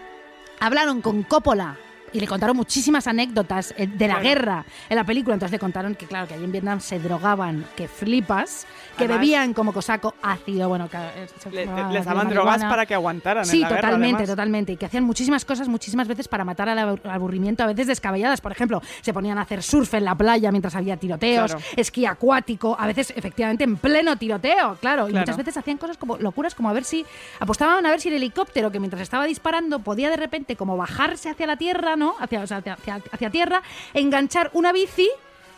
[0.59, 1.77] hablaron con Coppola
[2.13, 5.35] y le contaron muchísimas anécdotas eh, de la guerra en la película.
[5.35, 9.19] Entonces le contaron que, claro, que allí en Vietnam se drogaban, que flipas, que Además-
[9.21, 13.57] bebían como cosaco ácido, bueno, que eh, Le- les daban drogas para que aguantaran Sí,
[13.59, 14.29] en la guerra, totalmente, además.
[14.31, 14.73] totalmente.
[14.73, 18.41] Y que hacían muchísimas cosas, muchísimas veces para matar al abur- aburrimiento, a veces descabelladas.
[18.41, 21.67] Por ejemplo, se ponían a hacer surf en la playa mientras había tiroteos, Claro.
[21.77, 25.09] esquí acuático, a veces efectivamente en pleno tiroteo, claro.
[25.09, 25.23] Y Claro.
[25.25, 27.05] muchas veces hacían cosas como locuras, como a ver si
[27.39, 31.31] apostaban a ver si el helicóptero que mientras estaba disparando podía de repente como bajarse
[31.31, 33.63] hacia la tierra, Hacia, o sea, hacia, hacia- hacia tierra,
[33.95, 35.09] enganchar una bici.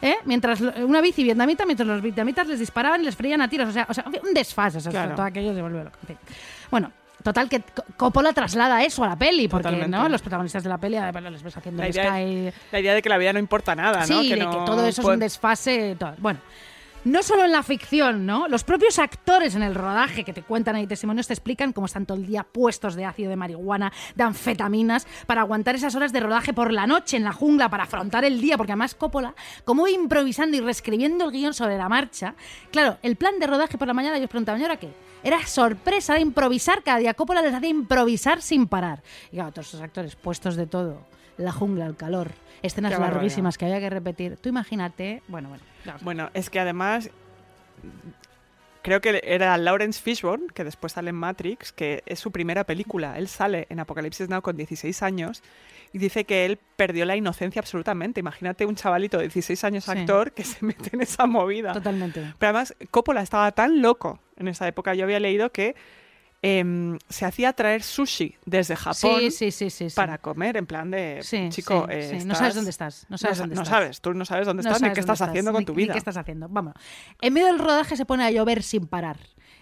[0.01, 0.17] ¿eh?
[0.25, 3.69] Mientras una bici vietnamita, mientras los vietnamitas les disparaban y les freían a tiros.
[3.69, 4.79] O sea, o sea un desfase.
[4.79, 5.15] O sea, Claro.
[5.15, 5.97] todo aquello se vuelve loco.
[6.03, 6.19] En fin.
[6.71, 6.91] Bueno,
[7.23, 9.97] Total, que Co- Coppola traslada eso a la peli, porque Totalmente.
[9.97, 10.09] ¿no?
[10.09, 12.53] los protagonistas de la peli además, les ves haciendo La el idea, Sky.
[12.73, 14.07] la idea de que la vida no importa nada, ¿no?
[14.07, 15.95] Sí, de no que todo eso es un desfase.
[15.97, 16.15] todo.
[16.19, 16.41] Bueno,
[17.05, 18.49] no solo en la ficción, ¿no?
[18.49, 22.07] Los propios actores en el rodaje que te cuentan ahí testimonios te explican cómo están
[22.07, 26.21] todo el día puestos de ácido de marihuana, de anfetaminas, para aguantar esas horas de
[26.21, 29.35] rodaje por la noche en la jungla, para afrontar el día, porque además Coppola,
[29.65, 32.35] como improvisando y reescribiendo el guion sobre la marcha,
[32.71, 34.93] claro, el plan de rodaje por la mañana, ellos preguntaban, ¿y ahora qué?
[35.25, 37.15] Era sorpresa, era improvisar cada día.
[37.15, 39.03] Coppola les hacía improvisar sin parar.
[39.31, 41.07] Y claro, todos esos actores puestos de todo.
[41.39, 42.31] La jungla, el calor,
[42.63, 43.15] escenas Qué barbaridad.
[43.17, 44.37] larguísimas que había que repetir.
[44.37, 45.63] Tú imagínate, bueno, bueno.
[46.03, 47.11] Bueno, es que además
[48.83, 53.17] creo que era Lawrence Fishburne, que después sale en Matrix, que es su primera película.
[53.19, 55.43] Él sale en Apocalipsis Now con 16 años
[55.93, 58.21] y dice que él perdió la inocencia absolutamente.
[58.21, 59.91] Imagínate un chavalito de 16 años Sí.
[59.93, 61.73] actor que se mete en esa movida.
[61.73, 62.35] Totalmente.
[62.39, 64.95] Pero además, Coppola estaba tan loco en esa época.
[64.95, 65.77] Yo había leído que
[66.43, 69.89] em, se hacía traer sushi desde Japón Sí, sí, sí, sí.
[69.91, 69.97] sí.
[69.97, 72.11] para comer, en plan de, Sí, chico, eh.
[72.13, 73.07] No estás- sabes dónde estás.
[73.09, 73.75] No sabes no, dónde no estás.
[73.79, 75.73] sabes, tú no sabes dónde No estás ni sabes qué estás haciendo con ni- tu
[75.73, 75.93] ni vida.
[75.93, 76.49] qué estás haciendo.
[76.49, 76.75] Vamos.
[77.21, 79.19] En medio del rodaje se pone a llover sin parar.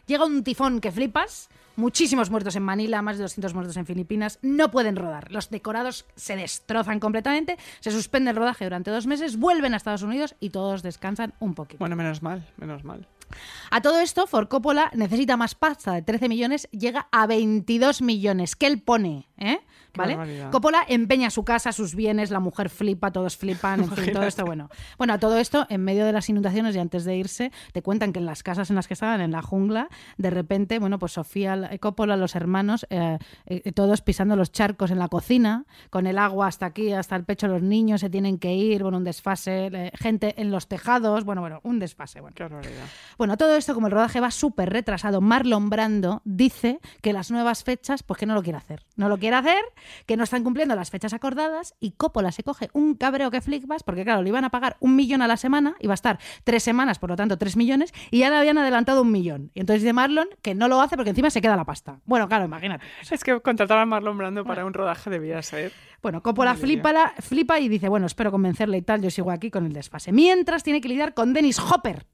[0.06, 1.48] Llega un tifón que flipas.
[1.76, 4.38] Muchísimos muertos en Manila, más de 200 muertos en Filipinas.
[4.42, 5.30] No pueden rodar.
[5.30, 7.56] Los decorados se destrozan completamente.
[7.78, 9.38] Se suspende el rodaje durante dos meses.
[9.38, 11.78] Vuelven a Estados Unidos y todos descansan un poquito.
[11.78, 13.06] Bueno, menos mal, menos mal.
[13.70, 18.56] A todo esto, Ford Coppola necesita más pasta de 13 millones, llega a 22 millones,
[18.56, 19.60] que él pone, ¿eh?
[19.96, 20.16] ¿Vale?
[20.16, 20.50] barbaridad.
[20.50, 24.44] Coppola empeña su casa, sus bienes, la mujer flipa, todos flipan, en fin, todo esto,
[24.44, 24.68] bueno.
[24.98, 28.12] Bueno, a todo esto, en medio de las inundaciones y antes de irse, te cuentan
[28.12, 31.12] que en las casas en las que estaban, en la jungla, de repente, bueno, pues
[31.12, 36.06] Sofía la- Coppola, los hermanos, eh, eh, todos pisando los charcos en la cocina, con
[36.06, 39.04] el agua hasta aquí, hasta el pecho los niños, se tienen que ir, bueno, un
[39.04, 42.34] desfase, eh, gente en los tejados, bueno, bueno, un desfase, bueno.
[42.34, 42.48] Qué.
[43.18, 47.64] Bueno, todo esto, como el rodaje va súper retrasado, Marlon Brando dice que las nuevas
[47.64, 48.84] fechas, pues que no lo quiere hacer.
[48.96, 49.62] No lo quiere hacer,
[50.06, 53.82] que no están cumpliendo las fechas acordadas y Coppola se coge un cabreo que flipas,
[53.82, 56.62] porque claro, le iban a pagar un millón a la semana, iba a estar tres
[56.62, 59.50] semanas, por lo tanto tres millones, y ya le habían adelantado un millón.
[59.54, 62.00] Y entonces dice Marlon que no lo hace porque encima se queda la pasta.
[62.04, 62.84] Bueno, claro, imagínate.
[63.10, 65.72] Es que contratar a Marlon Brando para un rodaje debía ser.
[66.02, 69.50] Bueno, Coppola flipa, la- flipa y dice, bueno, espero convencerle y tal, yo sigo aquí
[69.50, 70.12] con el desfase.
[70.12, 72.06] Mientras tiene que lidiar con Dennis Hopper,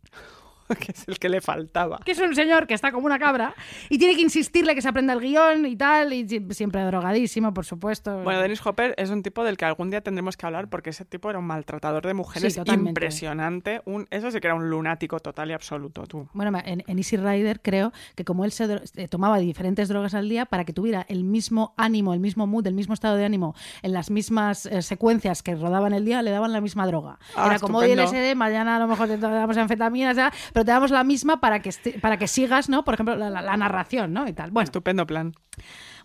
[0.81, 1.99] que es el que le faltaba.
[2.05, 3.55] que es un señor que está como una cabra
[3.89, 7.53] y tiene que insistirle que se aprenda el guion y tal, y si- siempre drogadísimo,
[7.55, 8.23] por supuesto.
[8.23, 11.05] Bueno, Dennis Hopper es un tipo del que algún día tendremos que hablar porque ese
[11.05, 12.61] tipo era un maltratador de mujeres Sí,
[13.11, 13.83] impresionante.
[13.85, 16.29] Un, eso sí que era un lunático total y absoluto, tú.
[16.33, 18.65] Bueno, en, en Easy Rider creo que como él se
[18.97, 22.67] eh, tomaba diferentes drogas al día para que tuviera el mismo ánimo, el mismo mood,
[22.67, 26.31] el mismo estado de ánimo en las mismas eh, secuencias que rodaban el día, le
[26.31, 27.19] daban la misma droga.
[27.37, 28.11] Ah, Era como hoy estupendo.
[28.13, 30.17] LSD, mañana a lo mejor te damos anfetaminas,
[30.57, 31.69] pero te damos la misma para que,
[32.01, 32.83] para que sigas, ¿no?
[32.83, 34.27] Por ejemplo, la, la- la narración, ¿no?
[34.27, 34.51] Y tal.
[34.53, 35.35] Bueno, Estupendo plan.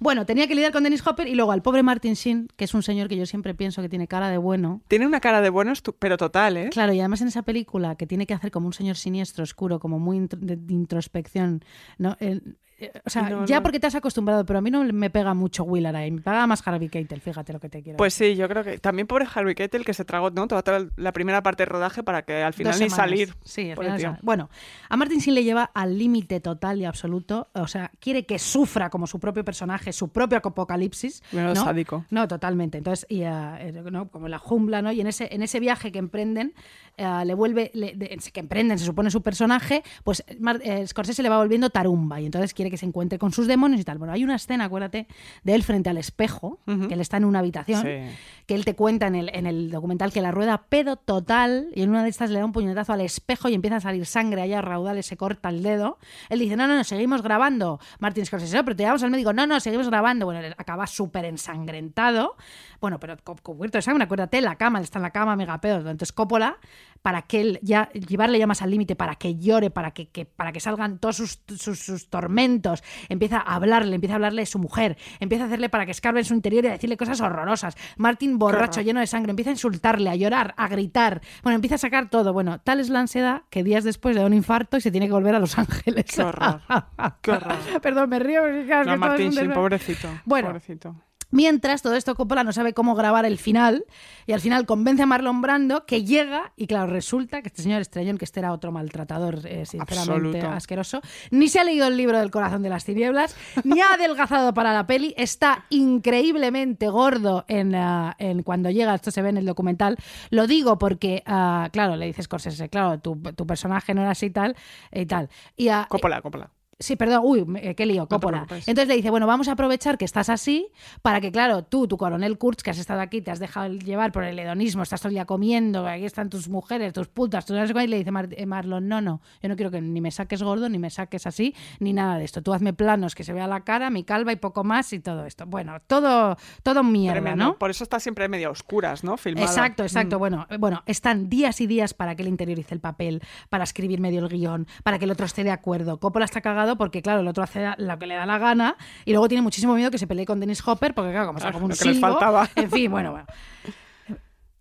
[0.02, 2.74] bueno, tenía que lidiar con Dennis Hopper y luego al pobre Martin Sheen, que es
[2.74, 4.82] un señor que yo siempre pienso que tiene cara de bueno.
[4.90, 6.70] Tiene una cara de bueno, pero total, ¿eh?
[6.70, 9.80] Claro, y además en esa película que tiene que hacer como un señor siniestro, oscuro,
[9.80, 11.64] como muy de, introspección,
[11.98, 12.18] ¿no?
[12.20, 12.58] El-
[13.06, 13.64] o sea, No, ya no.
[13.64, 16.66] porque te has acostumbrado, pero a mí no me pega mucho Will me pega más
[16.68, 19.56] Harvey Keitel, fíjate lo que te quiero Pues sí, yo creo que también pobre Harvey
[19.56, 20.48] Keitel que se tragó ¿no?
[20.48, 23.36] toda, toda la primera parte de rodaje para que al final ni salir.
[23.44, 24.50] Sí, al final sal- Bueno,
[24.90, 27.50] a Martin Sheen le lleva al límite total y absoluto.
[27.54, 31.22] O sea, quiere que sufra como su propio personaje, su propio apocalipsis.
[31.32, 31.64] Menudo ¿no?
[31.64, 32.06] sádico.
[32.10, 32.78] No, totalmente.
[32.78, 34.08] Entonces, y, eh, eh, ¿no?
[34.10, 34.92] como la jungla, ¿no?
[34.92, 36.54] Y en ese, en ese viaje que emprenden,
[36.98, 41.22] eh, le vuelve, le- de- que emprenden, se supone su personaje, pues Mar- eh, Scorsese
[41.24, 44.00] le va volviendo tarumba y entonces quiere que se encuentre con sus demonios y tal.
[44.00, 45.08] Bueno, hay una escena, acuérdate,
[45.44, 48.16] de él frente al espejo, que él está en una habitación, Sí.
[48.48, 51.84] que él te cuenta en el, en el documental que la rueda pedo total y
[51.84, 54.42] en una de estas le da un puñetazo al espejo y empieza a salir sangre
[54.42, 56.00] allá a raudales, se corta el dedo.
[56.30, 57.80] Él dice, no, no, no, seguimos grabando.
[58.00, 60.26] Martin Scorsese, "No, pero te llevamos al médico, no, no, seguimos grabando.
[60.26, 62.36] Bueno, él acaba súper ensangrentado.
[62.80, 65.60] Bueno, pero cu- cubierto de sangre, acuérdate, la cama, él está en la cama, mega
[65.62, 65.78] pedo.
[65.78, 66.58] Entonces Coppola,
[67.02, 70.26] para que él ya, llevarle ya más al límite, para que llore, para que, que-
[70.26, 74.46] para que salgan todos sus, sus- sus tormentos, empieza a hablarle, empieza a hablarle de
[74.46, 77.20] su mujer, empieza a hacerle para que escarbe en su interior y a decirle cosas
[77.22, 77.76] horrorosas.
[77.98, 81.22] Martin borracho, lleno de sangre, empieza a insultarle, a llorar, a gritar.
[81.44, 82.34] Bueno, empieza a sacar todo.
[82.34, 85.08] Bueno, tal es la ansiedad que días después le da un infarto y se tiene
[85.08, 86.06] que volver a Los Ángeles.
[86.14, 86.62] Qué horror.
[87.22, 87.58] Qué horror.
[87.82, 88.42] Perdón, me río.
[88.42, 90.08] porque, claro, No, que Martín, sí, pobrecito.
[90.26, 90.48] Bueno.
[90.50, 90.96] pobrecito.
[91.32, 93.86] Mientras todo esto Coppola no sabe cómo grabar el final
[94.28, 97.82] y al final convence a Marlon Brando que llega y claro, resulta que este señor
[97.82, 100.50] Estrellón, que este era otro maltratador eh, sinceramente Absoluto.
[100.50, 104.54] asqueroso, ni se ha leído el libro del corazón de las tinieblas, ni ha adelgazado
[104.54, 109.38] para la peli, está increíblemente gordo en, ah, en cuando llega, esto se ve en
[109.38, 109.98] el documental,
[110.30, 114.28] lo digo porque, ah, claro, le dices Scorsese, claro, tu, tu personaje no era así
[114.28, 114.56] y tal
[114.92, 115.30] y tal.
[115.56, 116.50] Y, ah, Coppola, Coppola.
[116.82, 118.46] Sí, perdón, uy, eh, qué lío, Coppola.
[118.50, 120.68] Entonces le dice, bueno, vamos a aprovechar que estás así
[121.02, 124.12] para que, claro, tú, tu coronel Kurtz, que has estado aquí, te has dejado llevar
[124.12, 127.56] por el hedonismo, estás todo el día comiendo, aquí están tus mujeres, tus putas, tus
[127.56, 129.82] no sé cuál, y le dice Mar- eh, Marlon, no, no, yo no quiero que
[129.82, 132.42] ni me saques gordo, ni me saques así, ni nada de esto.
[132.42, 135.26] Tú hazme planos que se vea la cara, mi calva y poco más y todo
[135.26, 135.46] esto.
[135.46, 137.44] Bueno, todo, todo mierda, Tremendo.
[137.46, 137.58] ¿no?
[137.58, 139.18] Por eso está siempre medio a oscuras, ¿no?
[139.18, 139.46] Filmada.
[139.48, 140.18] Exacto, exacto.
[140.18, 140.20] Mm.
[140.20, 144.00] Bueno, eh, bueno, están días y días para que él interiorice el papel, para escribir
[144.00, 146.00] medio el guion, para que el otro esté de acuerdo.
[146.00, 149.12] Coppola está cagado porque, claro, el otro hace lo que le da la gana y
[149.12, 151.54] luego tiene muchísimo miedo que se pelee con Dennis Hopper porque, claro, como está Ah,
[151.54, 152.48] como un que les faltaba.
[152.56, 153.26] En fin, bueno, bueno.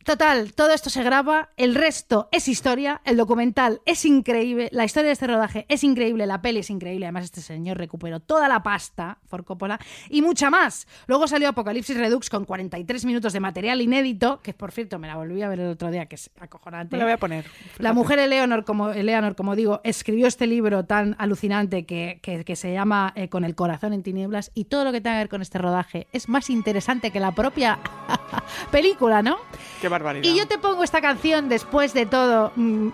[0.04, 5.08] Total, todo esto se graba, el resto es historia, el documental es increíble, la historia
[5.08, 8.62] de este rodaje es increíble, la peli es increíble, además este señor recuperó toda la
[8.62, 9.78] pasta, for Coppola,
[10.08, 10.88] y mucha más.
[11.06, 15.16] Luego salió Apocalipsis Redux con 43 minutos de material inédito, que por cierto me la
[15.16, 16.96] volví a ver el otro día, que es acojonante.
[16.96, 17.44] Me la voy a poner.
[17.78, 22.56] La mujer Eleanor, como, Eleanor, como digo, escribió este libro tan alucinante que, que- que
[22.56, 25.28] se llama eh, Con el corazón en tinieblas y todo lo que tenga que ver
[25.28, 27.78] con este rodaje es más interesante que la propia
[28.70, 29.36] película, ¿no?
[29.80, 30.24] Qué barbaridad.
[30.32, 32.52] Y yo te pongo esta canción después de todo.
[32.56, 32.88] mm,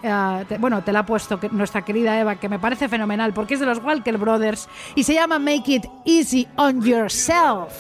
[0.49, 3.55] te- bueno, te la ha puesto que- nuestra querida Eva, que me parece fenomenal porque
[3.55, 7.73] es de los Walker Brothers y se llama Make It Easy on Yourself.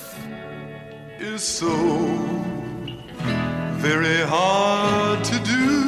[1.18, 1.66] is so
[3.80, 5.86] very hard to do.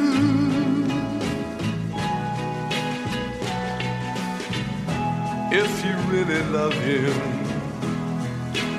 [5.51, 7.13] If you really love him,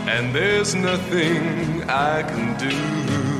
[0.09, 3.40] and there's nothing I can do.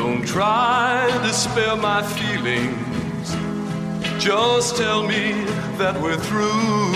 [0.00, 3.34] Don't try to spare my feelings.
[4.24, 5.32] Just tell me
[5.76, 6.94] that we're through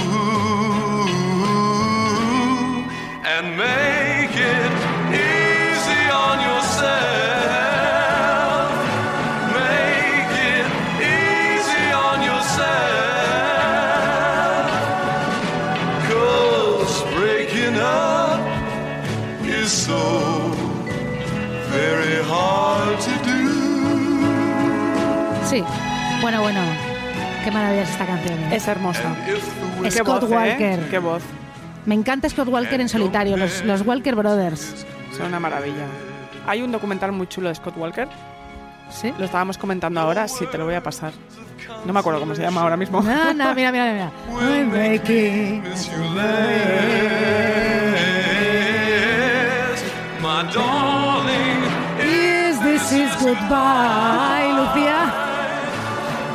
[3.26, 4.82] and make it
[26.23, 26.61] Bueno, bueno.
[27.43, 28.39] Qué maravilla es esta canción.
[28.39, 28.57] ¿eh?
[28.57, 29.14] Es hermosa.
[29.91, 30.35] Scott voz, ¿eh?
[30.35, 30.89] Walker.
[30.89, 31.23] Qué voz.
[31.85, 34.87] Me encanta Scott Walker en solitario, los, los Walker Brothers.
[35.16, 35.85] Son una maravilla.
[36.47, 38.09] Hay un documental muy chulo de Scott Walker.
[38.89, 39.12] ¿Sí?
[39.18, 40.29] Lo estábamos comentando ahora.
[40.29, 41.12] Sí, te lo voy a pasar.
[41.85, 43.03] No me acuerdo cómo se llama ahora mismo.
[43.03, 44.12] No, no, mira, mira, mira.
[44.31, 45.09] will make
[50.20, 51.62] my darling.
[52.01, 55.01] Is this is goodbye, Lucía.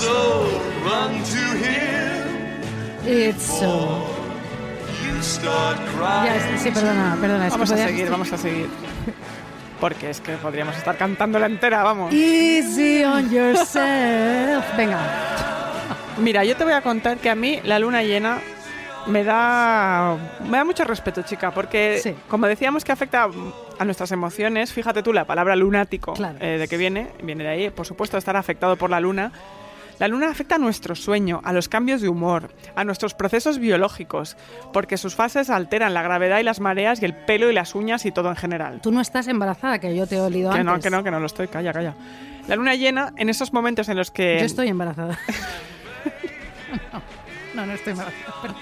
[0.00, 0.14] So
[0.84, 2.24] run to him.
[3.06, 3.72] It's so.
[5.04, 6.58] You start Ya, crying.
[6.58, 7.46] sí, perdona, perdona.
[7.46, 8.68] es que Vamos a seguir, vamos a seguir.
[9.80, 12.12] Porque es que podríamos estar cantando la entera, vamos.
[12.14, 14.64] Easy on yourself.
[14.76, 14.98] Venga.
[16.18, 18.38] Mira, yo te voy a contar que a mí la luna llena
[19.06, 20.16] me da
[20.48, 22.14] me da mucho respeto, chica, porque Sí.
[22.28, 23.28] como decíamos que afecta
[23.78, 26.38] a nuestras emociones, fíjate tú la palabra lunático, Claro.
[26.40, 29.32] eh, de que viene, viene de ahí, por supuesto, estar afectado por la luna.
[30.00, 34.36] La luna afecta a nuestro sueño, a los cambios de humor, a nuestros procesos biológicos,
[34.72, 38.04] porque sus fases alteran la gravedad y las mareas y el pelo y las uñas
[38.04, 38.80] y todo en general.
[38.82, 40.74] Tú no estás embarazada, que yo te he olido Que antes.
[40.74, 41.94] no, que no, que no lo estoy, calla, calla.
[42.48, 44.38] La luna llena, en esos momentos en los que...
[44.40, 45.16] Yo estoy embarazada.
[46.92, 47.02] no,
[47.54, 48.34] no, no estoy embarazada.
[48.42, 48.54] pero-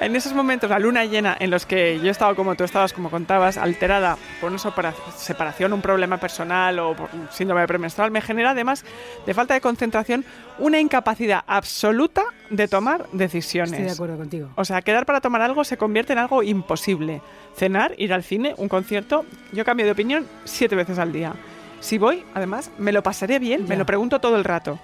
[0.00, 2.94] En esos momentos, la luna llena, en los que yo he estado como tú estabas,
[2.94, 8.10] como contabas, alterada por una separa- separación, un problema personal o por un síndrome premenstrual,
[8.10, 8.82] me genera además
[9.26, 10.24] de falta de concentración
[10.58, 13.72] una incapacidad absoluta de tomar decisiones.
[13.72, 14.48] Estoy de acuerdo contigo.
[14.56, 17.20] O sea, quedar para tomar algo se convierte en algo imposible.
[17.54, 21.34] Cenar, ir al cine, un concierto, yo cambio de opinión siete veces al día.
[21.80, 24.78] Si voy, además, me lo pasaré bien, me lo pregunto todo el rato.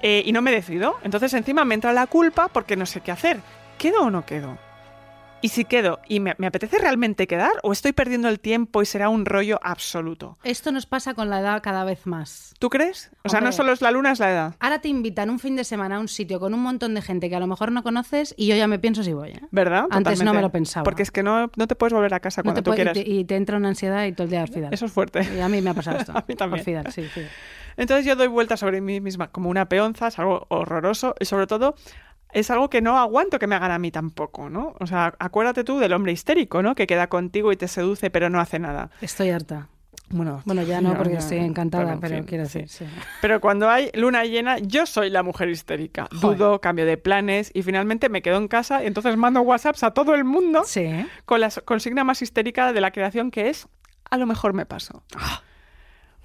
[0.00, 0.96] Eh, y no me decido.
[1.02, 3.38] Entonces encima me entra la culpa porque no sé qué hacer.
[3.84, 4.56] ¿Quedo o no quedo?
[5.42, 8.86] Y si quedo, ¿y me, me apetece realmente quedar o estoy perdiendo el tiempo y
[8.86, 10.38] será un rollo absoluto?
[10.42, 12.54] Esto nos pasa con la edad cada vez más.
[12.58, 13.10] ¿Tú crees?
[13.24, 14.54] O sea, no solo es la luna, es la edad.
[14.58, 17.28] Ahora te invitan un fin de semana a un sitio con un montón de gente
[17.28, 19.32] que a lo mejor no conoces y yo ya me pienso si voy.
[19.32, 19.40] ¿eh?
[19.50, 19.84] ¿Verdad?
[19.90, 20.82] Antes no me lo pensaba.
[20.82, 22.96] Porque es que no, no te puedes volver a casa No cuando te tú quieras.
[22.96, 24.72] y, te, y te entra una ansiedad y todo el día al Fidal.
[24.72, 25.28] Eso es fuerte.
[25.36, 26.12] Y a mí me ha pasado esto.
[26.16, 26.64] A mí también.
[26.90, 27.20] Sí, sí.
[27.76, 31.46] Entonces yo doy vueltas sobre mí misma como una peonza, es algo horroroso y sobre
[31.46, 31.74] todo
[32.34, 34.74] es algo que no aguanto que me hagan a mí tampoco, ¿no?
[34.80, 36.74] O sea, acuérdate tú del hombre histérico, ¿no?
[36.74, 38.90] Que queda contigo y te seduce pero no hace nada.
[39.00, 39.68] Estoy harta.
[40.10, 42.84] Bueno, Bueno, ya no, porque estoy encantada, en pero fin, quiero decir, sí.
[43.22, 46.08] Pero cuando hay luna llena, yo soy la mujer histérica.
[46.20, 46.36] Joder.
[46.38, 49.92] Dudo, cambio de planes y finalmente me quedo en casa y entonces mando WhatsApps a
[49.92, 51.06] todo el mundo Sí.
[51.24, 53.66] con la consigna más histérica de la creación que es
[54.10, 55.02] a lo mejor me paso.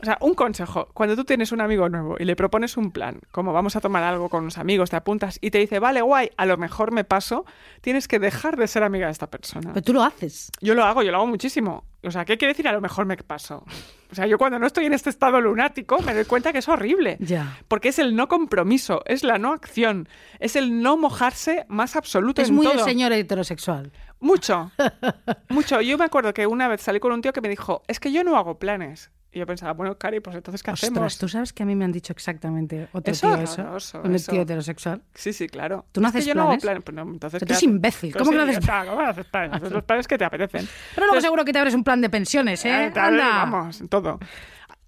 [0.01, 3.19] O sea, un consejo, cuando tú tienes un amigo nuevo y le propones un plan,
[3.31, 6.29] como vamos a tomar algo con unos amigos, te apuntas y te dice, vale, guay,
[6.37, 7.45] a lo mejor me paso,
[7.81, 9.71] tienes que dejar de ser amiga de esta persona.
[9.73, 10.51] Pero tú lo haces.
[10.61, 11.83] Yo lo hago, yo lo hago muchísimo.
[12.01, 13.65] O sea, ¿qué quiere decir a lo mejor me paso?
[14.09, 16.69] O sea, yo cuando no estoy en este estado lunático me doy cuenta que es
[16.69, 17.17] horrible.
[17.19, 17.57] Ya.
[17.67, 20.07] Porque es el no compromiso, es la no acción,
[20.39, 22.85] es el no mojarse más absoluto Es en muy todo.
[22.85, 23.91] señor heterosexual.
[24.21, 24.71] Mucho,
[25.49, 25.81] mucho.
[25.81, 28.13] Yo me acuerdo que una vez salí con un tío que me dijo, es que
[28.13, 29.11] yo no hago planes.
[29.32, 31.17] Y yo pensaba, bueno, Cari, pues entonces, ¿qué Ostras, hacemos?
[31.19, 34.01] tú sabes que a mí me han dicho exactamente otro Es tío horroroso, eso.
[34.03, 34.32] Un eso.
[34.32, 35.03] tío heterosexual.
[35.13, 35.86] Sí, sí, claro.
[35.91, 36.84] ¿Tú no Es que haces yo no hago planes.
[36.84, 37.63] Pues no, entonces, Pero ¿qué tú eres haces?
[37.69, 38.11] imbécil.
[38.13, 39.53] Pero ¿Cómo que no sí, haces ya está, ¿Cómo haces planes?
[39.53, 40.65] Haces los planes que te apetecen.
[40.65, 42.86] Pero luego Entonces, seguro que te abres un plan de pensiones, ¿eh?
[42.88, 43.45] Eh, Anda.
[43.45, 44.19] Vamos, todo.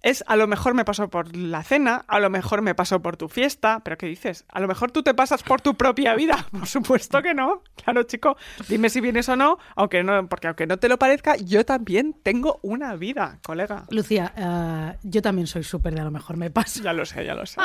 [0.02, 3.16] Es a lo mejor me paso por la cena, a lo mejor me paso por
[3.16, 4.44] tu fiesta, pero ¿qué dices?
[4.48, 6.46] A lo mejor tú te pasas por tu propia vida.
[6.50, 7.62] Por supuesto que no.
[7.76, 8.36] Claro, chico,
[8.68, 12.14] dime si vienes o no, aunque no, porque aunque no te lo parezca, yo también
[12.22, 13.84] tengo una vida, colega.
[13.90, 16.82] Lucía, eh, yo también soy súper de a lo mejor me paso.
[16.82, 17.60] Ya lo sé, ya lo sé.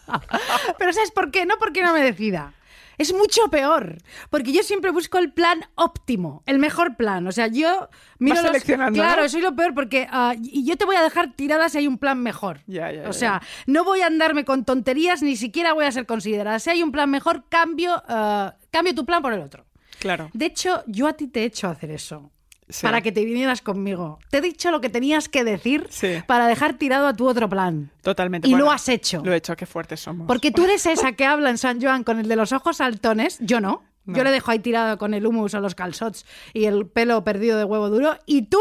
[0.78, 1.46] Pero ¿sabes por qué?
[1.46, 2.52] No porque no me decida.
[2.98, 3.98] Es mucho peor,
[4.30, 7.26] porque yo siempre busco el plan óptimo, el mejor plan.
[7.26, 7.88] O sea, yo
[8.18, 9.28] miro Vas los- seleccionando, Claro, ¿no?
[9.28, 11.98] soy lo peor porque ah, y yo te voy a dejar tirada si hay un
[11.98, 12.60] plan mejor.
[12.66, 16.06] Ya, ya, o sea, no voy a andarme con tonterías, ni siquiera voy a ser
[16.06, 16.58] considerada.
[16.58, 19.66] Si hay un plan mejor, cambio, ah, cambio tu plan por el otro.
[19.98, 20.30] Claro.
[20.34, 22.30] De hecho, yo a ti te he hecho hacer eso.
[22.68, 22.82] Sí.
[22.84, 24.18] Para que te vinieras conmigo.
[24.30, 26.14] Te he dicho lo que tenías que decir Sí.
[26.26, 27.90] para dejar tirado a tu otro plan.
[28.02, 28.48] Totalmente.
[28.48, 29.22] Y Bueno, lo has hecho.
[29.24, 30.26] Lo he hecho, qué fuertes somos.
[30.26, 33.38] Porque tú eres esa que habla en San Joan con el de los ojos saltones,
[33.40, 33.84] yo no.
[34.04, 34.16] No.
[34.16, 37.58] Yo le dejo ahí tirado con el humus o los calzots y el pelo perdido
[37.58, 38.16] de huevo duro.
[38.26, 38.58] Y tú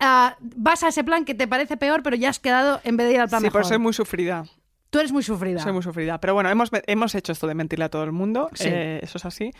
[0.00, 3.08] ah, vas a ese plan que te parece peor, pero ya has quedado en vez
[3.08, 3.60] de ir al plan Sí, mejor.
[3.62, 4.44] pues soy muy sufrida.
[4.90, 5.60] Tú eres muy sufrida.
[5.60, 6.18] Soy muy sufrida.
[6.20, 8.50] Pero bueno, hemos, hemos hecho esto de mentirle a todo el mundo.
[8.54, 8.68] Sí.
[8.68, 9.52] eh, eso es así.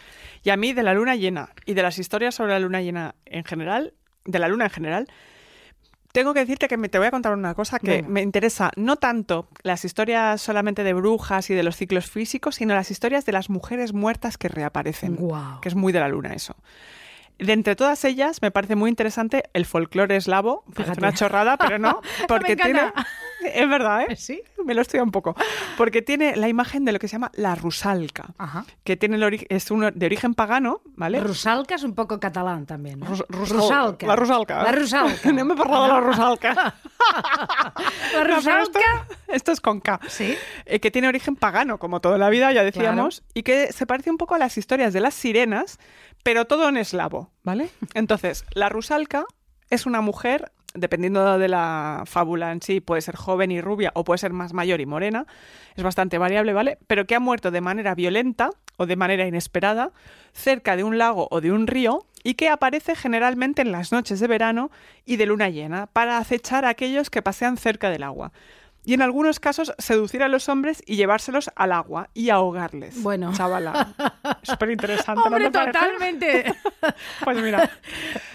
[0.43, 3.15] Y a mí, de la luna llena y de las historias sobre la luna llena
[3.27, 5.07] en general, de la luna en general,
[6.13, 8.09] tengo que decirte que me, te voy a contar una cosa que Venga.
[8.09, 12.75] me interesa no tanto las historias solamente de brujas y de los ciclos físicos, sino
[12.75, 15.15] las historias de las mujeres muertas que reaparecen.
[15.15, 15.61] Guau.
[15.61, 16.57] Que es muy de la luna eso.
[17.39, 20.65] De entre todas ellas, me parece muy interesante el folclore eslavo.
[20.75, 20.99] Fíjate.
[20.99, 22.03] una chorrada, pero no.
[22.29, 22.93] Porque tiene.
[23.55, 24.17] Es verdad, ¿eh?
[24.17, 24.43] Sí.
[24.67, 25.35] Me lo estudia un poco.
[25.77, 28.29] Porque tiene la imagen de lo que se llama la rusalca.
[28.39, 28.65] Ajá.
[28.85, 31.21] Que tiene el es de origen pagano, ¿vale?
[31.21, 33.01] Rusalka es un poco catalán también.
[33.01, 33.07] ¿no?
[33.07, 34.07] Rus- rusal- Rusalka.
[34.07, 34.63] La rusalca.
[34.63, 35.33] La rusalka.
[35.33, 36.75] no me he parado de la rusalca.
[38.15, 38.61] La No, rusalka.
[38.63, 38.79] esto,
[39.29, 40.01] esto es con K.
[40.09, 40.37] Sí.
[40.67, 44.11] Eh, que tiene origen pagano, como toda la vida, ya decíamos, y que se parece
[44.11, 45.79] un poco a las historias de las sirenas,
[46.23, 47.71] pero todo en eslavo, ¿vale?
[47.95, 49.25] Entonces, la rusalka
[49.71, 54.05] es una mujer, dependiendo de la fábula en sí, puede ser joven y rubia o
[54.05, 55.27] puede ser más mayor y morena,
[55.77, 56.79] es bastante variable, ¿vale?
[56.87, 59.93] Pero que ha muerto de manera violenta o de manera inesperada
[60.33, 64.21] cerca de un lago o de un río y que aparece generalmente en las noches
[64.21, 64.71] de verano
[65.05, 68.33] y de luna llena para acechar a aquellos que pasean cerca del agua.
[68.83, 73.03] Y en algunos casos seducir a los hombres y llevárselos al agua y ahogarles.
[73.03, 73.31] Bueno.
[73.35, 73.93] Chavala.
[74.43, 75.21] Súper interesante.
[75.21, 75.73] ¿no Hombre, parece?
[75.79, 76.55] totalmente.
[77.25, 77.71] Pues mira.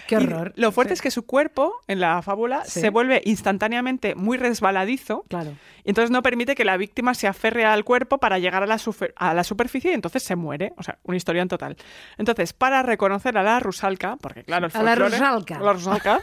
[0.06, 0.52] Qué Y horror.
[0.54, 2.80] lo fuerte es que su cuerpo, en la fábula, Sí.
[2.80, 5.24] se vuelve instantáneamente muy resbaladizo.
[5.28, 5.50] Claro.
[5.84, 8.78] Y entonces no permite que la víctima se aferre al cuerpo para llegar a la,
[9.16, 10.72] a la superficie y entonces se muere.
[10.76, 11.76] O sea, una historia en total.
[12.18, 15.56] Entonces, para reconocer a la rusalka, porque claro, el A la folclore- rusalka.
[15.56, 16.20] a la rusalka.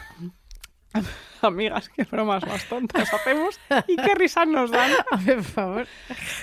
[1.44, 4.90] Amigas, qué bromas más tontas hacemos y qué risas nos dan.
[5.26, 5.86] Por favor.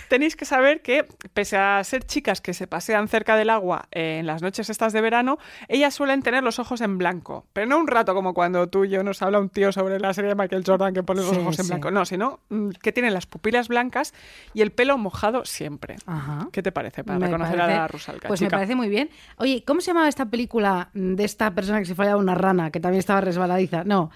[0.07, 4.17] Tenéis que saber que, pese a ser chicas que se pasean cerca del agua eh,
[4.19, 5.37] en las noches estas de verano,
[5.67, 7.45] ellas suelen tener los ojos en blanco.
[7.53, 10.13] Pero no un rato como cuando tú y yo nos habla un tío sobre la
[10.13, 11.71] serie de Michael Jordan que pone los Sí, ojos en sí.
[11.71, 11.91] blanco.
[11.91, 14.13] No, sino mm, que tienen las pupilas blancas
[14.53, 15.95] y el pelo mojado siempre.
[16.05, 16.47] Ajá.
[16.51, 18.27] ¿Qué te parece para Me reconocer parece- a la Rusalka?
[18.27, 18.47] Pues chica?
[18.47, 19.09] me parece muy bien.
[19.37, 22.79] Oye, ¿cómo se llamaba esta película de esta persona que se follaba una rana, que
[22.79, 23.83] también estaba resbaladiza?
[23.83, 24.11] No.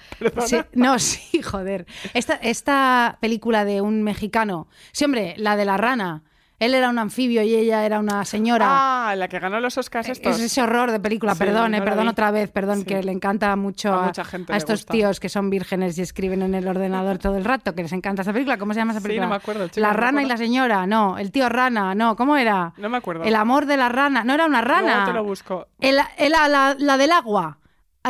[0.75, 1.85] Sí, no, sí, joder.
[2.13, 4.67] Esta, esta película de un mexicano.
[4.91, 6.21] Sí, hombre, la de la rana.
[6.57, 8.65] Él era un anfibio y ella era una señora.
[9.09, 10.39] Ah, la que ganó los Oscars Es estos.
[10.39, 12.09] ese horror de película, Sí, perdón, eh, no perdón vi.
[12.11, 12.85] otra vez, perdón, Sí.
[12.85, 14.93] que le encanta mucho A a, mucha gente a estos gusta.
[14.93, 18.21] tíos que son vírgenes y escriben en el ordenador todo el rato, que les encanta
[18.21, 18.57] esa película.
[18.57, 19.25] ¿Cómo se llama esa Sí, película?
[19.25, 22.37] no me acuerdo, La no rana y la señora, no, el tío rana, no, ¿cómo
[22.37, 22.71] era?
[22.77, 23.25] No me acuerdo.
[23.25, 25.03] El amor de la rana, no era una rana.
[25.05, 25.67] Te lo busco.
[25.81, 27.64] El- el- la, la- la del agua, Eh,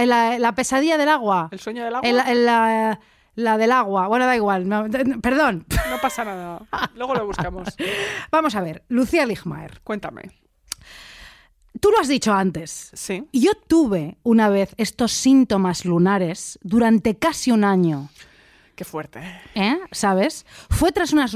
[0.05, 1.49] la, la pesadilla del agua.
[1.51, 2.09] ¿El sueño del agua?
[2.09, 2.99] El- el- la,
[3.35, 4.85] la del agua, bueno, da igual, no,
[5.21, 5.65] perdón.
[5.89, 6.61] No pasa nada.
[6.95, 7.69] Luego lo buscamos.
[8.31, 10.31] Vamos a ver, Lucía Ligmaer, Cuéntame.
[11.79, 12.91] tú lo has dicho antes.
[12.93, 13.25] Sí.
[13.33, 18.09] Yo tuve una vez estos síntomas lunares durante casi un año.
[18.75, 19.19] Qué fuerte.
[19.53, 19.77] ¿eh?
[19.91, 20.45] ¿Sabes?
[20.69, 21.33] Fue tras unas...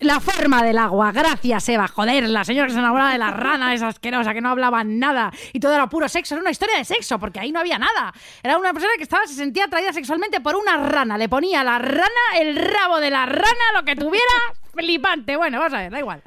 [0.00, 3.74] La forma del agua, gracias Eva, joder, la señora que se enamoraba de la rana
[3.74, 6.86] esa asquerosa que no hablaba nada y todo era puro sexo, era una historia de
[6.86, 8.10] sexo, porque ahí no había nada.
[8.42, 11.78] Era una persona que estaba, se sentía atraída sexualmente por una rana, le ponía la
[11.78, 14.24] rana, el rabo de la rana, lo que tuviera,
[14.74, 15.36] flipante.
[15.36, 16.22] Bueno, vamos a ver, da igual.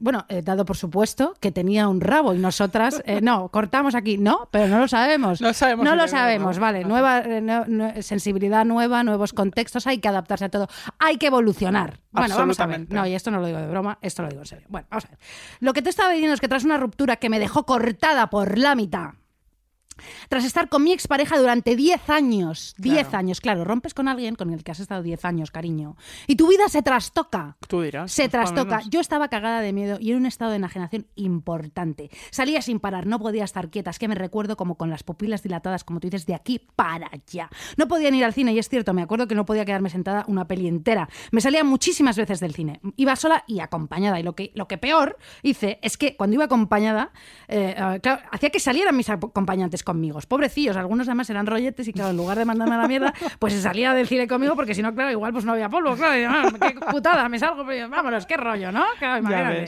[0.00, 4.16] Bueno, eh, dado por supuesto que tenía un rabo y nosotras, eh, no, cortamos aquí,
[4.18, 5.40] no, pero no lo sabemos.
[5.40, 6.84] No sabemos No lo sabemos, vale.
[6.84, 10.68] Nueva eh, no- sensibilidad nueva, nuevos contextos, hay que adaptarse a todo.
[10.98, 12.00] Hay que evolucionar.
[12.12, 12.86] Bueno, vamos a ver.
[12.90, 14.66] No, y esto no lo digo de broma, esto lo digo en serio.
[14.70, 15.18] Bueno, vamos a ver.
[15.60, 18.58] Lo que te estaba diciendo es que tras una ruptura que me dejó cortada por
[18.58, 19.10] la mitad,
[20.28, 23.18] tras estar con mi expareja durante 10 años, 10 Claro.
[23.18, 25.96] años, claro, rompes con alguien con el que has estado 10 años, cariño,
[26.26, 27.56] y tu vida se trastoca.
[27.68, 28.12] Tú dirás.
[28.12, 28.80] Se trastoca.
[28.88, 32.10] Yo estaba cagada de miedo y en un estado de enajenación importante.
[32.30, 33.90] Salía sin parar, no podía estar quieta.
[33.90, 37.08] Es que me recuerdo como con las pupilas dilatadas, como tú dices, de aquí para
[37.12, 37.48] allá.
[37.76, 40.24] No podía ir al cine y es cierto, me acuerdo que no podía quedarme sentada
[40.28, 41.08] una peli entera.
[41.32, 42.80] Me salía muchísimas veces del cine.
[42.96, 44.18] Iba sola y acompañada.
[44.20, 47.12] Y lo que, lo que peor hice es que cuando iba acompañada,
[47.48, 50.20] eh, eh, claro, hacía que salieran mis acompañantes conmigo.
[50.28, 53.52] Pobrecillos, algunos además eran rolletes y claro, en lugar de mandarme a la mierda, pues
[53.52, 55.96] se salía del cine conmigo porque si no, claro, igual pues no había polvo.
[55.96, 58.84] Claro, y, ah, qué putada, me salgo, pero vámonos, qué rollo, ¿no?
[58.98, 59.66] Claro, imagínate.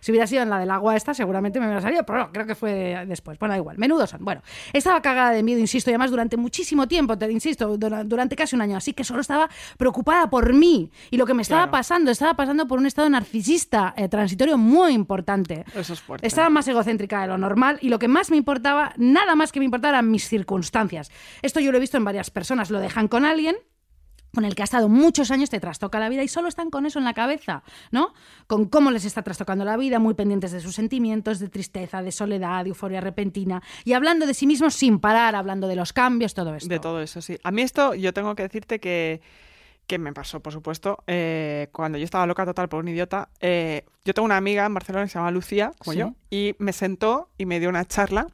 [0.00, 2.46] Si hubiera sido en la del agua esta, seguramente me hubiera salido, pero no, creo
[2.46, 3.38] que fue después.
[3.38, 4.24] Bueno, da igual, menudos son.
[4.24, 4.42] Bueno,
[4.72, 8.56] estaba cagada de miedo, insisto, y además durante muchísimo tiempo, te insisto, dura- durante casi
[8.56, 11.72] un año, así que solo estaba preocupada por mí y lo que me estaba Claro.
[11.72, 15.64] pasando, estaba pasando por un estado narcisista eh, transitorio muy importante.
[15.74, 16.26] Eso es fuerte.
[16.26, 19.60] Estaba más egocéntrica de lo normal y lo que más me importaba, nada más que
[19.60, 21.10] me importaba eran mis circunstancias.
[21.42, 23.56] Esto yo lo he visto en varias personas, lo dejan con alguien
[24.32, 26.86] con el que ha estado muchos años, te trastoca la vida y solo están con
[26.86, 28.14] eso en la cabeza, ¿no?
[28.46, 32.12] Con cómo les está trastocando la vida, muy pendientes de sus sentimientos, de tristeza, de
[32.12, 36.32] soledad, de euforia repentina y hablando de sí mismos sin parar, hablando de los cambios,
[36.34, 36.68] todo esto.
[36.68, 37.38] De todo eso, sí.
[37.42, 39.20] A mí esto, yo tengo que decirte que,
[39.88, 43.30] que me pasó, por supuesto, eh, cuando yo estaba loca total por un idiota.
[43.40, 45.98] eh, yo tengo una amiga en Barcelona que se llama Lucía, como Sí.
[45.98, 48.28] yo, y me sentó y me dio una charla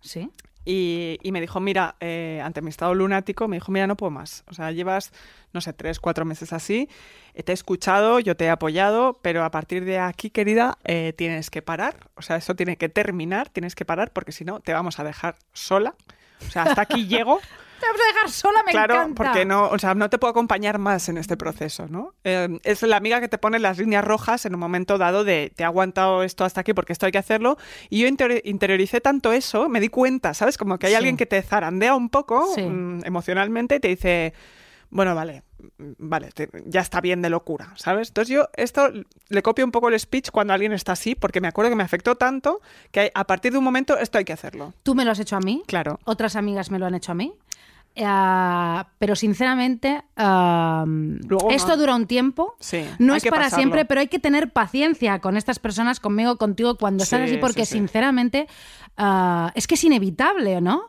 [0.00, 0.30] Sí.
[0.64, 4.10] Y, y me dijo, mira, eh, ante mi estado lunático, me dijo, mira, no puedo
[4.10, 4.44] más.
[4.48, 5.12] O sea, llevas,
[5.52, 6.88] no sé, tres, cuatro meses así,
[7.34, 11.12] eh, te he escuchado, yo te he apoyado, pero a partir de aquí, querida, eh,
[11.16, 12.10] tienes que parar.
[12.14, 15.04] O sea, eso tiene que terminar, tienes que parar, porque si no, te vamos a
[15.04, 15.94] dejar sola.
[16.46, 17.40] O sea, hasta aquí llego.
[17.82, 19.14] Te vamos a dejar sola, me claro, encanta.
[19.24, 22.14] porque no, o sea, no te puedo acompañar más en este proceso, ¿no?
[22.22, 25.52] Eh, es la amiga que te pone las líneas rojas en un momento dado de
[25.56, 27.58] te he aguantado esto hasta aquí porque esto hay que hacerlo.
[27.90, 30.56] Y yo interior- interioricé tanto eso, me di cuenta, ¿sabes?
[30.58, 30.96] Como que hay Sí.
[30.96, 32.62] alguien que te zarandea un poco Sí.
[32.62, 34.32] mm, emocionalmente y te dice,
[34.90, 35.42] bueno, vale,
[35.78, 38.08] mm, vale, te- ya está bien de locura, ¿sabes?
[38.08, 38.90] Entonces yo esto
[39.28, 41.82] le copio un poco el speech cuando alguien está así, porque me acuerdo que me
[41.82, 42.60] afectó tanto
[42.92, 44.72] que a partir de un momento esto hay que hacerlo.
[44.84, 45.62] Tú me lo has hecho a mí.
[45.66, 45.98] Claro.
[46.04, 47.32] Otras amigas me lo han hecho a mí.
[47.94, 51.76] Eh, pero sinceramente, Luego esto no.
[51.76, 52.56] dura un tiempo.
[52.60, 53.56] Sí, no es para pasarlo.
[53.56, 57.36] siempre, pero hay que tener paciencia con estas personas, conmigo, contigo, cuando estás Sí, así,
[57.36, 58.46] porque sí, sinceramente
[58.96, 60.88] ah, es que es inevitable, ¿no?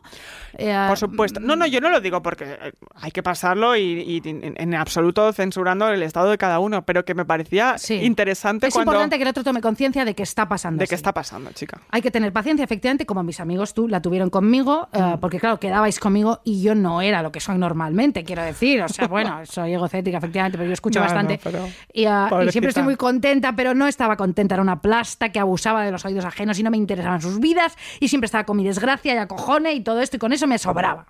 [0.58, 1.40] Eh, Por supuesto.
[1.40, 3.82] No, no, yo no lo digo porque eh, hay que pasarlo y,
[4.24, 7.94] y en, en absoluto censurando el estado de cada uno, pero que me parecía Sí.
[7.94, 8.92] interesante es cuando...
[8.92, 10.78] importante que el otro tome conciencia de que está pasando.
[10.78, 10.94] de así.
[10.94, 11.80] está pasando, chica.
[11.90, 14.96] Hay que tener paciencia, efectivamente, como mis amigos tú la tuvieron conmigo, Mm.
[14.96, 18.82] eh, porque claro, quedabais conmigo y yo no era lo que soy normalmente, quiero decir.
[18.82, 21.40] O sea, bueno, soy egocéntrica, efectivamente, pero yo escucho No, no, bastante.
[21.42, 24.54] pero- y, ah, y siempre estoy muy contenta, pero no estaba contenta.
[24.54, 27.76] Era una plasta que abusaba de los oídos ajenos y no me interesaban sus vidas
[28.00, 30.58] y siempre estaba con mi desgracia y acojone y todo esto y con eso me
[30.58, 31.06] sobraba.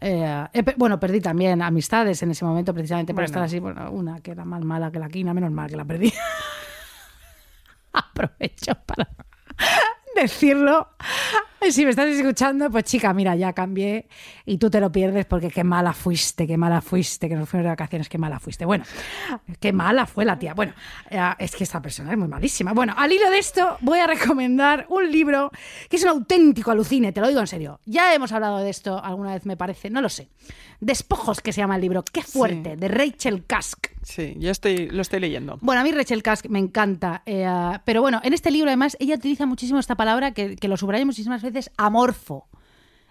[0.00, 0.46] Eh,
[0.76, 3.26] bueno, perdí también amistades en ese momento precisamente por Bueno.
[3.26, 3.58] estar así.
[3.58, 6.12] Bueno, una que era más mala que la quina, menos mal que la perdí.
[7.92, 9.08] Aprovecho para
[10.16, 10.88] decirlo.
[11.70, 14.06] Si me estás escuchando, pues chica, mira, ya cambié
[14.44, 17.64] y tú te lo pierdes porque qué mala fuiste, qué mala fuiste, que nos fuimos
[17.64, 18.64] de vacaciones, qué mala fuiste.
[18.64, 18.84] Bueno,
[19.58, 20.54] qué mala fue la tía.
[20.54, 20.74] Bueno,
[21.38, 22.72] es que esta persona es muy malísima.
[22.72, 25.50] Bueno, al hilo de esto voy a recomendar un libro
[25.88, 27.80] que es un auténtico alucine, te lo digo en serio.
[27.84, 30.28] Ya hemos hablado de esto alguna vez, me parece, no lo sé.
[30.80, 32.04] Despojos, que se llama el libro.
[32.04, 32.76] Qué fuerte, Sí.
[32.80, 33.86] de Rachel Kask.
[34.02, 35.58] Sí, yo estoy, lo estoy leyendo.
[35.60, 37.46] Bueno, a mí Rachel Kask me encanta, eh,
[37.84, 41.04] pero bueno, en este libro además ella utiliza muchísimo esta palabra que, que lo subraya
[41.04, 42.46] muchísimas veces, amorfo.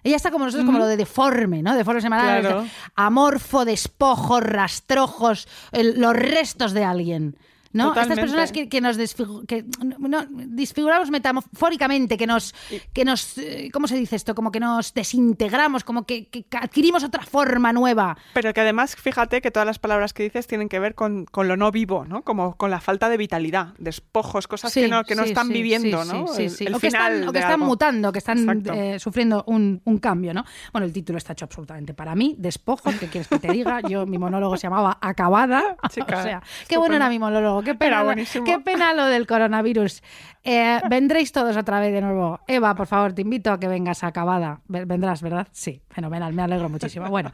[0.04, 1.76] Ella está como nosotros, como lo de deforme, ¿no?
[1.76, 2.42] Deforme semanal.
[2.42, 2.66] Claro.
[2.96, 7.38] Amorfo, despojos, rastrojos, el- los restos de alguien.
[7.76, 7.90] ¿No?
[7.94, 9.66] Estas personas que, que nos desfigu- que,
[10.00, 12.54] no, disfiguramos metamóricamente, que nos,
[12.94, 14.34] que nos, eh, ¿cómo se dice esto?
[14.36, 18.18] Como que nos desintegramos, como que, que adquirimos otra forma nueva.
[18.34, 21.48] Pero que además, fíjate que todas las palabras que dices tienen que ver con, con
[21.48, 22.24] lo no vivo, ¿no?
[22.24, 26.04] Como con la falta de vitalidad, despojos, cosas que no, que no están sí, viviendo,
[26.06, 26.28] ¿no?
[26.28, 26.66] sí, El- sí.
[26.66, 27.66] el o que final están, o que están algo.
[27.66, 30.44] mutando, que están eh, sufriendo un, un cambio, ¿no?
[30.72, 33.82] Bueno, el título está hecho absolutamente para mí, despojos, ¿qué quieres que te diga?
[33.82, 35.76] Yo, mi monólogo se llamaba Acabada.
[35.90, 38.46] Chica, o sea, qué bueno era mi monólogo, qué pena, lo- buenísimo.
[38.46, 40.02] qué pena lo del coronavirus.
[40.48, 42.40] Eh, vendréis todos otra vez de nuevo.
[42.48, 44.62] Eva, por favor, te invito a que vengas Acabada.
[44.68, 45.48] Ve- Vendrás, ¿verdad?
[45.52, 47.10] Sí, fenomenal, me alegro muchísimo.
[47.10, 47.32] Bueno,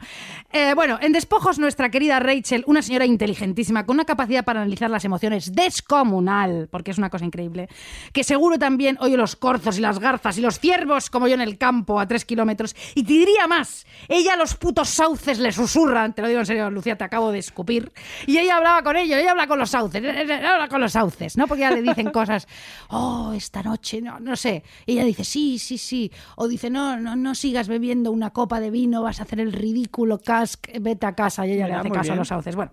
[0.50, 4.88] eh, bueno, en Despojos, nuestra querida Rachel, una señora inteligentísima, con una capacidad para analizar
[4.90, 7.68] las emociones descomunal, porque es una cosa increíble,
[8.14, 11.42] que seguro también oye los corzos y las garzas y los ciervos, como yo en
[11.42, 12.74] el campo, a tres kilómetros.
[12.94, 16.46] Y te diría más, ella a los putos sauces le susurran, te lo digo en
[16.46, 17.92] serio, Lucía, te acabo de escupir,
[18.26, 21.46] y ella hablaba con ellos, ella habla con los sauces, habla con los sauces, ¿no?
[21.46, 22.46] Porque ya le dicen cosas,
[22.88, 24.62] oh, esta noche, no, no sé.
[24.86, 26.10] Y ella dice, sí, sí, sí.
[26.36, 29.52] O dice, no, no, no sigas bebiendo una copa de vino, vas a hacer el
[29.52, 31.46] ridículo, Cask, vete a casa.
[31.46, 32.56] Y ella le hace caso a los sauces.
[32.56, 32.72] Bueno,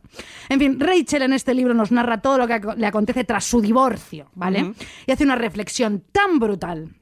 [0.50, 3.62] en fin, Rachel en este libro nos narra todo lo que le acontece tras su
[3.62, 4.74] divorcio, ¿vale?
[5.06, 6.99] Y hace una reflexión tan brutal.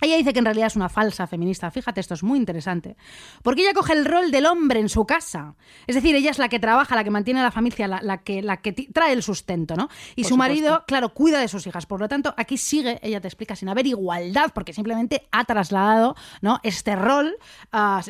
[0.00, 1.70] Ella dice que en realidad es una falsa feminista.
[1.70, 2.96] Fíjate, esto es muy interesante.
[3.42, 5.54] Porque ella coge el rol del hombre en su casa.
[5.86, 8.18] Es decir, ella es la que trabaja, la que mantiene a la familia, la, la
[8.18, 9.88] que, la que trae el sustento, ¿no?
[10.16, 11.86] Y Por su marido, claro, cuida de sus hijas.
[11.86, 16.14] Por lo tanto, aquí sigue, ella te explica, sin haber igualdad, porque simplemente ha trasladado
[16.40, 16.60] ¿no?
[16.62, 17.36] este rol
[17.72, 18.00] a, a-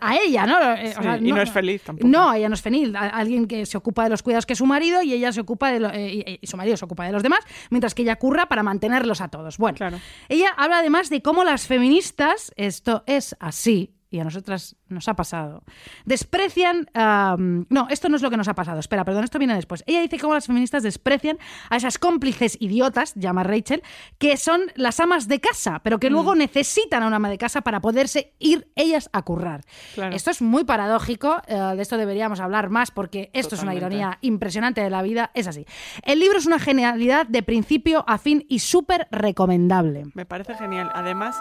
[0.00, 0.72] a ella, ¿no?
[0.74, 2.08] Eh, Sí, y no es feliz tampoco.
[2.08, 2.92] No, ella no es feliz.
[2.94, 5.70] Alguien que se ocupa de los cuidados que es su marido y ella se ocupa
[5.70, 8.16] de lo- eh, y, y su marido se ocupa de los demás, mientras que ella
[8.16, 9.58] curra para mantenerlos a todos.
[9.58, 9.98] Bueno, Claro.
[10.28, 15.14] ella habla además de cómo las feministas, esto es así, y a nosotras nos ha
[15.14, 15.62] pasado,
[16.04, 16.88] desprecian...
[16.94, 19.84] no, esto no es lo que nos ha pasado, espera, perdón, esto viene después.
[19.86, 21.38] Ella dice cómo las feministas desprecian
[21.70, 23.82] a esas cómplices idiotas, llama Rachel,
[24.18, 27.60] que son las amas de casa, pero que luego necesitan a una ama de casa
[27.60, 29.64] para poderse ir ellas a currar.
[29.94, 30.16] Claro.
[30.16, 34.18] Esto es muy paradójico, eh, de esto deberíamos hablar más porque esto es una ironía
[34.22, 35.66] impresionante de la vida, es así.
[36.02, 40.04] El libro es una genialidad de principio a fin y súper recomendable.
[40.14, 40.90] Me parece genial.
[40.94, 41.36] Además,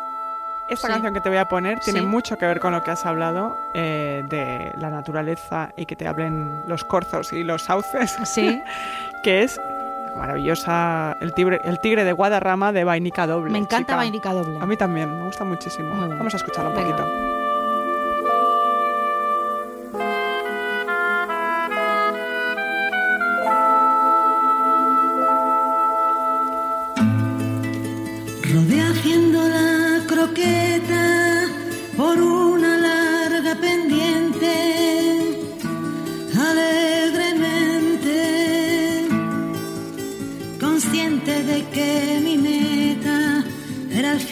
[0.69, 0.93] esta Sí.
[0.93, 2.05] canción que te voy a poner tiene Sí.
[2.05, 6.07] mucho que ver con lo que has hablado eh, de la naturaleza y que te
[6.07, 8.61] hablen los corzos y los sauces, Sí,
[9.23, 9.59] que es
[10.17, 13.51] maravillosa el tigre, el tigre de Guadarrama de Vainica Doble.
[13.51, 13.95] me encanta chica.
[13.97, 14.57] Vainica Doble.
[14.61, 15.93] A mí también, me gusta muchísimo.
[15.93, 16.17] Muy bien.
[16.17, 16.95] Vamos a escucharla un Venga.
[16.95, 17.35] poquito.
[28.53, 28.81] Rodé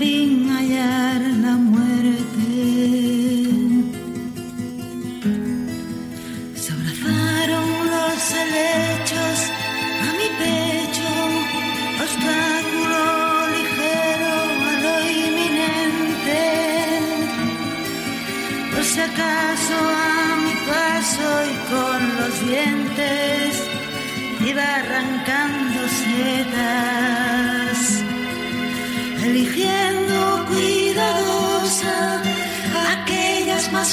[0.03, 2.51] fin hallar la muerte.
[6.61, 9.35] Se abrazaron los helechos
[10.07, 11.11] a mi pecho,
[12.03, 13.01] obstáculo
[13.55, 14.35] ligero
[14.71, 16.43] a lo inminente.
[18.71, 19.77] Por si acaso
[20.11, 23.49] a mi paso y con los dientes
[24.49, 27.79] iba arrancando setas,
[29.27, 29.92] eligiendo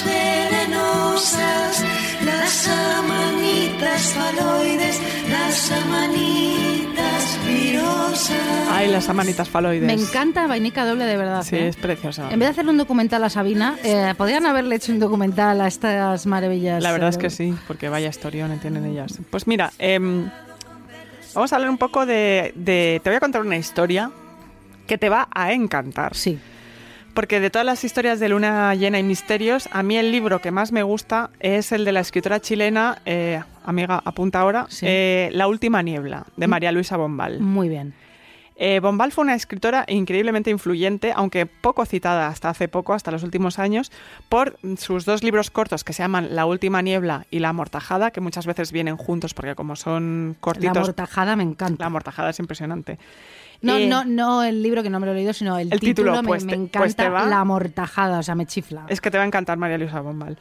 [0.05, 1.85] venenosas,
[2.25, 8.37] las amanitas faloides, las amanitas virosas.
[8.71, 9.87] Ay, las amanitas faloides.
[9.87, 11.43] Me encanta Vainica Doble de verdad.
[11.43, 11.69] Sí, ¿eh?
[11.69, 12.31] es preciosa.
[12.31, 15.67] En vez de hacerle un documental a Sabina, eh, podrían haberle hecho un documental a
[15.67, 16.83] estas maravillas.
[16.83, 19.19] La verdad eh, es que sí, porque vaya historión entienden ellas.
[19.31, 20.31] Pues mira, em,
[21.35, 24.11] vamos a hablar un poco de, de- Te voy a contar una historia
[24.87, 26.15] que te va a encantar.
[26.17, 26.39] Sí.
[27.21, 30.51] Porque de todas las historias de Luna Llena y Misterios, a mí el libro que
[30.51, 34.87] más me gusta es el de la escritora chilena, eh, amiga, apunta ahora, Sí.
[34.89, 37.39] eh, La Última Niebla, de María Luisa Bombal.
[37.39, 37.93] Muy bien.
[38.57, 43.23] Eh, Bombal fue una escritora increíblemente influyente, aunque poco citada hasta hace poco, hasta los
[43.23, 43.93] últimos años,
[44.31, 48.23] por sus dos libros cortos que se llaman La Última Niebla y La Amortajada, que
[48.23, 50.75] muchas veces vienen juntos porque como son cortitos...
[50.75, 51.83] La mortajada me encanta.
[51.83, 52.99] La Amortajada es impresionante.
[53.63, 55.81] No, Eh, no, no el libro que no me lo he leído, sino el, El
[55.81, 56.79] título, me, pues me te- encanta.
[56.81, 57.27] pues te va.
[57.27, 58.85] La mortajada, o sea, me chifla.
[58.89, 60.39] Es que te va a encantar María Luisa Bombal.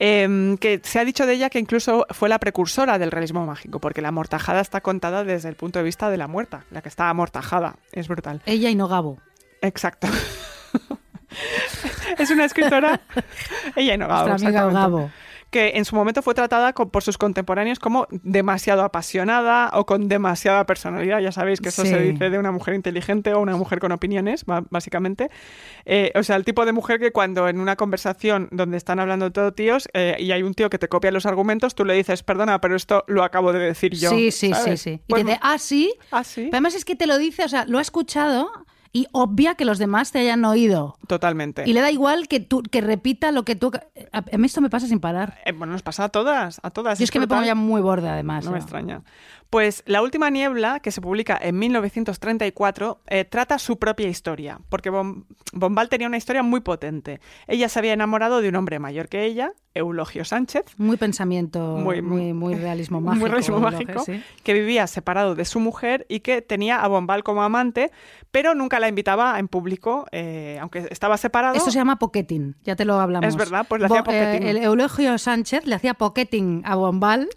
[0.00, 3.80] Eh, que se ha dicho de ella que incluso fue la precursora del realismo mágico,
[3.80, 6.88] porque la amortajada está contada desde el punto de vista de la muerta, la que
[6.88, 7.76] está amortajada.
[7.92, 8.40] Es brutal.
[8.46, 9.18] Ella y no Gabo.
[9.60, 10.06] Exacto.
[12.18, 13.00] es una escritora.
[13.76, 14.70] ella y no Gabo, Nuestra amiga.
[14.70, 15.10] Gabo.
[15.50, 20.64] Que en su momento fue tratada por sus contemporáneos como demasiado apasionada o con demasiada
[20.66, 21.20] personalidad.
[21.20, 21.88] Ya sabéis que eso Sí.
[21.88, 25.30] se dice de una mujer inteligente o una mujer con opiniones, básicamente.
[25.86, 29.30] Eh, o sea, el tipo de mujer que cuando en una conversación donde están hablando
[29.32, 32.22] todo tíos eh, y hay un tío que te copia los argumentos, tú le dices,
[32.22, 34.10] perdona, pero esto lo acabo de decir yo.
[34.10, 34.80] sí, sí, ¿sabes?
[34.82, 35.00] sí, sí.
[35.06, 35.94] Y Pues- te dice, ah, sí.
[36.10, 36.42] Ah, sí.
[36.42, 38.50] Pero además es que te lo dice, o sea, lo ha escuchado
[38.92, 40.96] y obvia que los demás te hayan oído.
[41.06, 41.64] Totalmente.
[41.66, 43.70] Y le da igual que tú que repita lo que tú.
[44.12, 45.38] A, mí esto me pasa sin parar.
[45.44, 46.98] Eh, bueno, nos pasa a todas, a todas.
[46.98, 48.44] Yo es que me pongo ya muy borde, además.
[48.44, 49.02] No me extraña.
[49.50, 54.90] Pues La Última Niebla, que se publica en 1934, eh, trata su propia historia, porque
[54.90, 57.20] Bom- Bombal tenía una historia muy potente.
[57.46, 62.02] Ella se había enamorado de un hombre mayor que ella, Eulogio Sánchez, Muy pensamiento, muy,
[62.02, 63.20] Muy- muy, realismo mágico.
[63.20, 64.22] muy realismo mágico, sí.
[64.42, 67.90] que vivía separado de su mujer y que tenía a Bombal como amante,
[68.30, 71.54] pero nunca la invitaba en público, eh, aunque estaba separado.
[71.54, 73.26] Esto se llama pocketing, ya te lo hablamos.
[73.28, 74.46] Es verdad, pues le hacía eh, pocketing.
[74.48, 77.28] el Eulogio Sánchez le hacía pocketing a Bombal,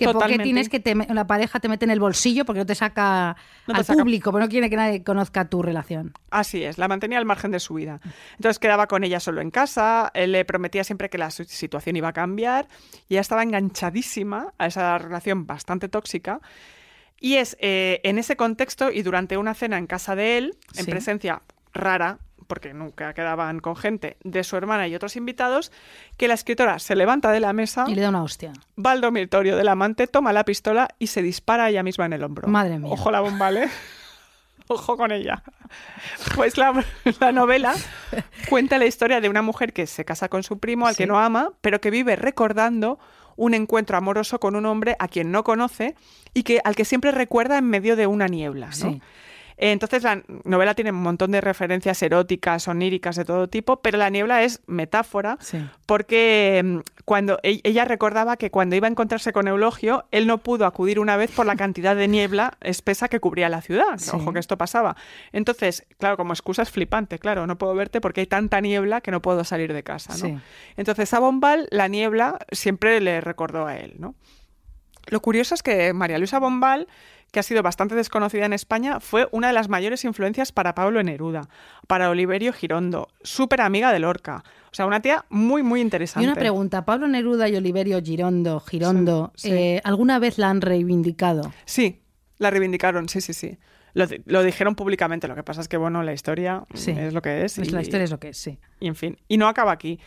[0.00, 0.38] que Totalmente.
[0.42, 3.36] pocketing es que te la pareja te mete en el bolsillo porque no te saca
[3.68, 6.12] No te al saca- público, porque no quiere que nadie conozca tu relación.
[6.30, 8.00] Así es, la mantenía al margen de su vida.
[8.36, 12.08] Entonces quedaba con ella solo en casa, él le prometía siempre que la situación iba
[12.08, 12.66] a cambiar
[13.08, 16.40] y ella estaba enganchadísima a esa relación bastante tóxica.
[17.20, 20.84] Y es eh, en ese contexto y durante una cena en casa de él, en
[20.86, 20.90] Sí.
[20.90, 21.42] presencia
[21.74, 22.18] rara,
[22.50, 25.70] porque nunca quedaban con gente, de su hermana y otros invitados,
[26.18, 28.52] que la escritora se levanta de la mesa, Y le da una hostia.
[28.76, 32.24] va al dormitorio del amante, toma la pistola y se dispara ella misma en el
[32.24, 32.48] hombro.
[32.48, 32.90] Madre mía.
[32.92, 33.68] Ojo la bomba, ¿eh?
[34.68, 35.42] Ojo con ella.
[36.34, 36.84] Pues la,
[37.20, 37.74] la novela
[38.48, 40.98] cuenta la historia de una mujer que se casa con su primo, al Sí.
[41.04, 42.98] que no ama, pero que vive recordando
[43.36, 45.94] un encuentro amoroso con un hombre a quien no conoce
[46.34, 48.66] y que al que siempre recuerda en medio de una niebla.
[48.66, 48.72] ¿no?
[48.72, 49.02] Sí.
[49.62, 54.08] Entonces la novela tiene un montón de referencias eróticas, oníricas de todo tipo, pero la
[54.08, 55.58] niebla es metáfora Sí.
[55.86, 60.38] porque mm, cuando e- ella recordaba que cuando iba a encontrarse con Eulogio, él no
[60.38, 63.98] pudo acudir una vez por la cantidad de niebla espesa que cubría la ciudad.
[63.98, 64.10] Sí.
[64.14, 64.96] Ojo que esto pasaba.
[65.32, 69.10] Entonces, claro, como excusa es flipante, claro, no puedo verte porque hay tanta niebla que
[69.10, 70.24] no puedo salir de casa, ¿no?
[70.26, 70.38] Sí.
[70.78, 74.14] Entonces a Bombal la niebla siempre le recordó a él, ¿no?
[75.06, 76.86] Lo curioso es que María Luisa Bombal,
[77.32, 81.02] que ha sido bastante desconocida en España, fue una de las mayores influencias para Pablo
[81.02, 81.48] Neruda,
[81.86, 84.42] para Oliverio Girondo, súper amiga de Lorca.
[84.72, 86.24] O sea, una tía muy, muy interesante.
[86.24, 89.54] Y una pregunta, Pablo Neruda y Oliverio Girondo, Girondo, Sí, sí.
[89.54, 91.52] eh, ¿alguna vez la han reivindicado?
[91.64, 92.00] Sí,
[92.38, 93.58] la reivindicaron, sí, sí, sí.
[93.94, 96.92] Lo, di- lo dijeron públicamente, lo que pasa es que, bueno, la historia Sí.
[96.92, 97.56] es lo que es.
[97.56, 98.58] Pues y- la historia es lo que es, sí.
[98.78, 99.98] Y, en fin, y no acaba aquí.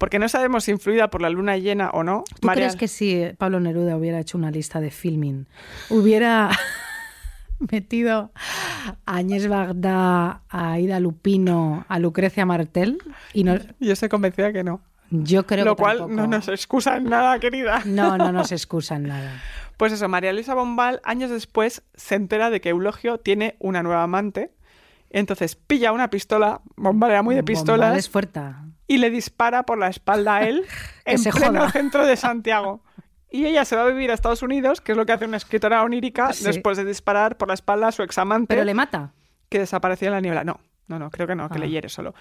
[0.00, 2.24] Porque no sabemos si influida por la luna llena o no.
[2.40, 5.46] ¿Tú crees que si Pablo Neruda hubiera hecho una lista de filming,
[5.90, 6.48] hubiera
[7.70, 8.32] metido
[9.04, 12.96] a Agnès Bagdá, a Aida Lupino, a Lucrecia Martel?
[13.34, 14.80] Y no, Yo estoy convencida que no.
[15.10, 16.18] yo creo Lo que cual tampoco.
[16.18, 17.82] no nos excusa en nada, querida.
[17.84, 19.30] No, no nos excusan nada.
[19.76, 24.02] Pues eso, María Luisa Bombal, años después, se entera de que Eulogio tiene una nueva
[24.02, 24.50] amante.
[25.08, 28.40] Entonces pilla una pistola, Bombal era muy de Bombal pistolas, es fuerte.
[28.92, 30.64] Y le dispara por la espalda a él
[31.04, 31.70] en se pleno joda.
[31.70, 32.82] centro de Santiago.
[33.30, 35.36] Y ella se va a vivir a Estados Unidos, que es lo que hace una
[35.36, 36.42] escritora onírica Sí.
[36.44, 39.12] después de disparar por la espalda a su examante Pero le mata.
[39.48, 40.42] que desapareció en la niebla.
[40.42, 41.60] No, no, no, creo que no, que Ah.
[41.60, 42.14] le hiere solo.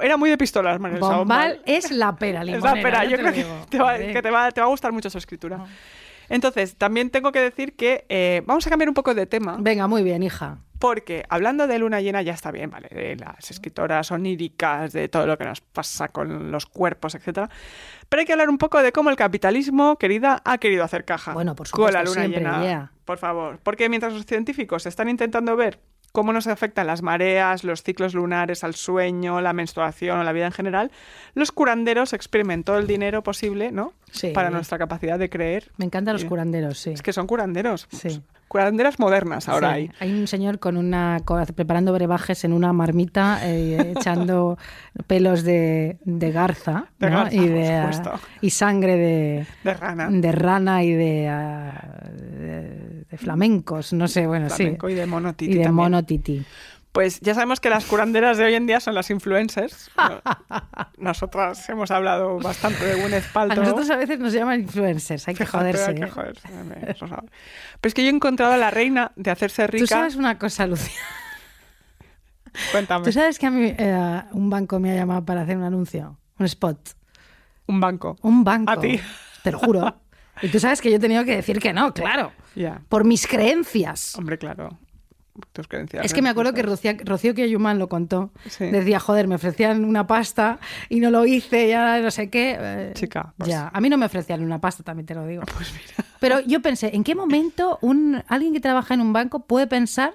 [0.00, 3.04] Era muy de pistolas, Luisa Bombal es la pera es la limonera, pera.
[3.04, 5.64] Yo creo que, te va, que te va- te va a gustar mucho su escritura.
[6.28, 9.86] Entonces, también tengo que decir que eh, vamos a cambiar un poco de tema, Venga,
[9.88, 10.58] muy bien, hija.
[10.78, 12.88] Porque hablando de luna llena ya está bien, ¿vale?
[12.88, 17.48] De las escritoras oníricas, de todo lo que nos pasa con los cuerpos, etcétera.
[18.08, 21.32] Pero hay que hablar un poco de cómo el capitalismo, querida, ha querido hacer caja
[21.32, 22.62] Bueno, por con la luna siempre, llena.
[22.62, 22.92] yeah.
[23.04, 25.78] Por favor, porque mientras los científicos están intentando ver
[26.12, 30.46] cómo nos afectan las mareas, los ciclos lunares al sueño, la menstruación o la vida
[30.46, 30.92] en general,
[31.34, 33.94] los curanderos exprimen todo el dinero posible, ¿no?
[34.12, 34.30] Sí.
[34.30, 35.72] Para nuestra capacidad de creer.
[35.76, 36.90] Me encantan los curanderos, sí.
[36.90, 37.88] Es que son curanderos.
[37.90, 38.22] Sí.
[38.54, 40.12] Curanderas modernas ahora Sí, hay.
[40.12, 41.20] un señor con una
[41.56, 44.56] preparando brebajes en una marmita, eh, echando
[45.08, 47.16] pelos de, de garza, De ¿no?
[47.16, 47.80] garza, y, de,
[48.42, 50.08] y sangre de, De rana.
[50.08, 54.92] de rana y de, ah, de, de flamencos, no sé, bueno, Flamenco sí.
[54.92, 55.74] y de mono titi y de también.
[56.94, 59.90] Pues ya sabemos que las curanderas de hoy en día son las influencers.
[59.98, 60.22] No-
[60.96, 63.62] Nosotras hemos hablado bastante de Gwyneth A Paltrow.
[63.64, 65.90] nosotros a veces nos llaman influencers, hay que Fíjate, joderse.
[65.90, 66.08] hay que ¿eh?
[66.10, 66.48] joderse.
[66.96, 67.28] Pero
[67.82, 69.82] es que yo he encontrado a la reina de hacerse rica.
[69.82, 70.94] Tú sabes una cosa, Lucía.
[72.70, 73.04] Cuéntame.
[73.04, 76.16] Tú sabes que a mí eh, un banco me ha llamado para hacer un anuncio,
[76.38, 76.78] un spot.
[77.66, 78.16] Un banco.
[78.22, 78.70] Un banco.
[78.70, 79.00] A ti.
[79.42, 80.00] Te lo juro.
[80.42, 82.32] Y tú sabes que yo he tenido que decir que no, claro.
[82.88, 84.16] Por mis creencias.
[84.16, 84.78] Hombre, claro.
[85.52, 86.06] Tus credenciales.
[86.06, 88.30] Es que me acuerdo que Rocío, Rocío Kiyuman lo contó.
[88.48, 88.66] Sí.
[88.66, 90.58] Decía, joder, me ofrecían una pasta
[90.88, 92.56] y no lo hice, ya no sé qué.
[92.58, 95.42] Eh, Chica, pues- Ya, a mí no me ofrecían una pasta, también te lo digo.
[96.20, 100.14] Pero yo pensé, ¿en qué momento un, alguien que trabaja en un banco puede pensar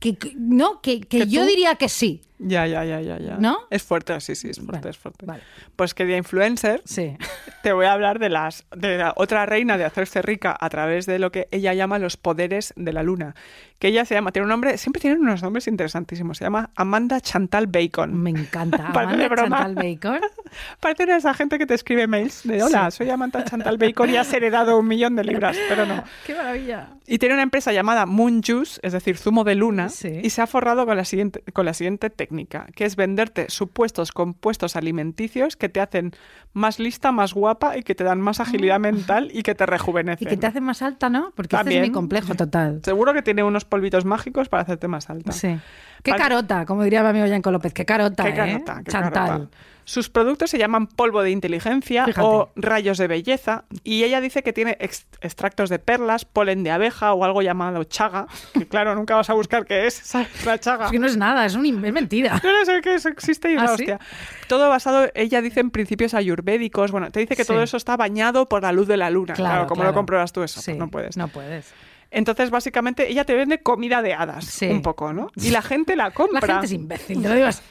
[0.00, 1.48] que, que- no, que, que ¿Que yo tú?
[1.48, 2.22] diría que sí?
[2.38, 3.36] Ya, ya, ya, ya, ya.
[3.38, 3.58] ¿No?
[3.70, 5.24] Es fuerte, sí, sí, es fuerte, es fuerte.
[5.24, 5.42] vale.
[5.74, 7.16] Pues que de influencer Sí.
[7.62, 11.06] te voy a hablar de las de la otra reina de hacerse rica a través
[11.06, 13.34] de lo que ella llama los poderes de la luna.
[13.78, 16.38] Que ella se llama, tiene un nombre, siempre tienen unos nombres interesantísimos.
[16.38, 18.14] Se llama Amanda Chantal Bacon.
[18.14, 18.86] Me encanta.
[18.94, 19.58] Amanda broma.
[19.64, 20.20] Chantal Bacon.
[20.80, 24.08] Parece una de esa gente que te escribe mails de hola, soy Amanda Chantal Bacon
[24.10, 26.02] y has heredado un millón de libras, pero no.
[26.26, 26.88] ¡Qué maravilla!
[27.06, 30.20] Y tiene una empresa llamada Moon Juice, es decir, zumo de luna, Sí.
[30.22, 32.25] y se ha forrado con la, siguiente, con la siguiente técnica,
[32.74, 36.12] que es venderte supuestos compuestos alimenticios que te hacen
[36.52, 39.66] más lista, más guapa y que te dan más agilidad mental y que te Y
[39.66, 40.28] rejuvenecen.
[40.28, 41.32] que te hace más alta, ¿no?
[41.34, 42.80] Porque este es mi complejo total.
[42.84, 45.32] Seguro que tiene unos polvitos mágicos para hacerte más alta.
[45.32, 45.58] Sí.
[46.02, 47.72] Qué carota, como diría mi amigo Yanko López.
[47.72, 48.34] Qué carota, Qué ¿eh?
[48.34, 49.12] carota, qué Chantal.
[49.12, 49.48] carota.
[49.88, 52.26] Sus productos se llaman polvo de inteligencia Fíjate.
[52.26, 56.72] o rayos de belleza y ella dice que tiene ex- extractos de perlas, polen de
[56.72, 60.44] abeja o algo llamado chaga, que claro, nunca vas a buscar qué es, ¿sabes?
[60.44, 60.86] La chaga.
[60.86, 62.40] Es que no es nada, es, un, es mentira.
[62.42, 63.72] Yo no sé qué eso existe y es ¿Ah, sí?
[63.84, 64.00] hostia.
[64.48, 66.90] Todo basado, ella dice en principios ayurvédicos.
[66.90, 67.52] Bueno, te dice que Sí.
[67.52, 69.34] todo eso está bañado por la luz de la luna.
[69.34, 69.92] Claro, Claro, ¿cómo claro.
[69.92, 70.60] lo compruebas tú eso?
[70.60, 71.16] Sí, Pues no puedes.
[71.16, 71.72] No puedes.
[72.10, 74.66] Entonces, básicamente, ella te vende comida de hadas, Sí.
[74.66, 75.30] un poco, ¿no?
[75.36, 76.40] Y la gente la compra.
[76.40, 77.62] La gente es imbécil, te lo digo así.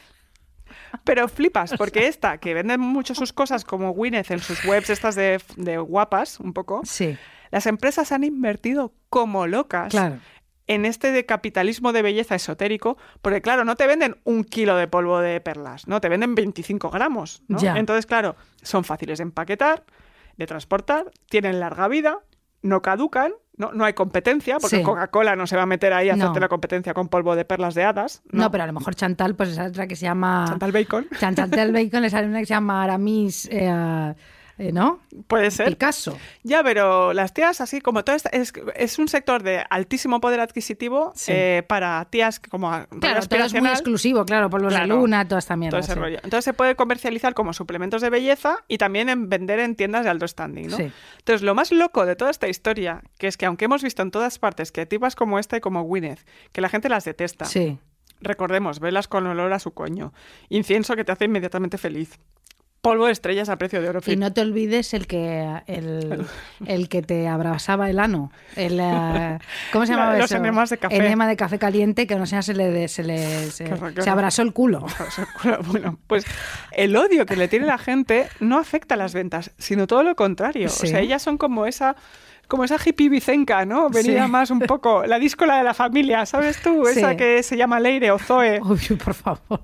[1.04, 5.16] Pero flipas, porque esta, que vende mucho sus cosas como Gwyneth en sus webs estas
[5.16, 7.18] de, de guapas, un poco, Sí,
[7.52, 10.20] las empresas han invertido como locas claro.
[10.68, 14.88] en este de capitalismo de belleza esotérico, porque claro, no te venden un kilo de
[14.88, 17.43] polvo de perlas, no, te venden 25 gramos.
[17.48, 17.60] ¿no?
[17.60, 17.78] Ya.
[17.78, 19.86] Entonces, claro, son fáciles de empaquetar,
[20.38, 22.20] de transportar, tienen larga vida,
[22.62, 24.84] no caducan, no, no hay competencia, porque Sí.
[24.84, 26.24] Coca-Cola no se va a meter ahí a No.
[26.26, 28.22] hacerte la competencia con polvo de perlas de hadas.
[28.32, 30.45] No, pero a lo mejor Chantal, pues esa otra que se llama...
[30.47, 31.08] Chantal Bacon.
[31.20, 34.14] Chan- Chantal Bacon le sale una que se llama Aramis, eh,
[34.58, 34.99] eh, ¿no?
[35.28, 35.68] Puede ser.
[35.70, 36.18] Picasso.
[36.43, 40.39] Ya, pero las tías, así como todo, esta- es, es un sector de altísimo poder
[40.39, 41.32] adquisitivo Sí.
[41.34, 42.70] eh, para tías como
[43.01, 44.95] Claro, todo es muy exclusivo, claro, por los de Claro.
[44.97, 45.78] luna, toda esta mierda.
[45.78, 45.99] Todo ese sí.
[45.99, 46.16] rollo.
[46.24, 50.10] Entonces se puede comercializar como suplementos de belleza y también en vender en tiendas de
[50.12, 50.78] alto standing, ¿no?
[50.78, 50.91] Sí.
[51.20, 54.12] Entonces, lo más loco de toda esta historia, que es que aunque hemos visto en
[54.12, 57.78] todas partes que tipas como esta y como Gwyneth, que la gente las detesta, Sí.
[58.22, 60.14] recordemos, velas con olor a su coño,
[60.49, 62.18] incienso que te hace inmediatamente feliz,
[62.86, 63.99] polvo de estrellas a precio de oro.
[64.05, 66.25] Y no te olvides el que el,
[66.67, 68.31] el que te abrazaba el ano.
[68.55, 69.39] El, eh,
[69.73, 70.38] ¿Cómo se La- llamaba los eso?
[70.38, 70.95] enemas de café.
[70.95, 73.17] Enema de café caliente que a una señora se le, se le
[73.51, 73.67] se,
[74.01, 74.86] se abrasó el culo.
[75.67, 76.25] Bueno, pues
[76.71, 80.15] el odio que le tiene la gente no afecta a las ventas, sino todo lo
[80.15, 80.69] contrario.
[80.69, 80.86] Sí.
[80.88, 81.95] O sea, ellas son como esa
[82.48, 83.89] como esa hippie vicenca, ¿no?
[83.89, 84.32] Venida Sí.
[84.32, 86.88] más un poco, la díscola de la familia, ¿sabes tú?
[86.88, 88.60] Esa que se llama Leire o Zoe.
[88.62, 89.39] Uy, por favor.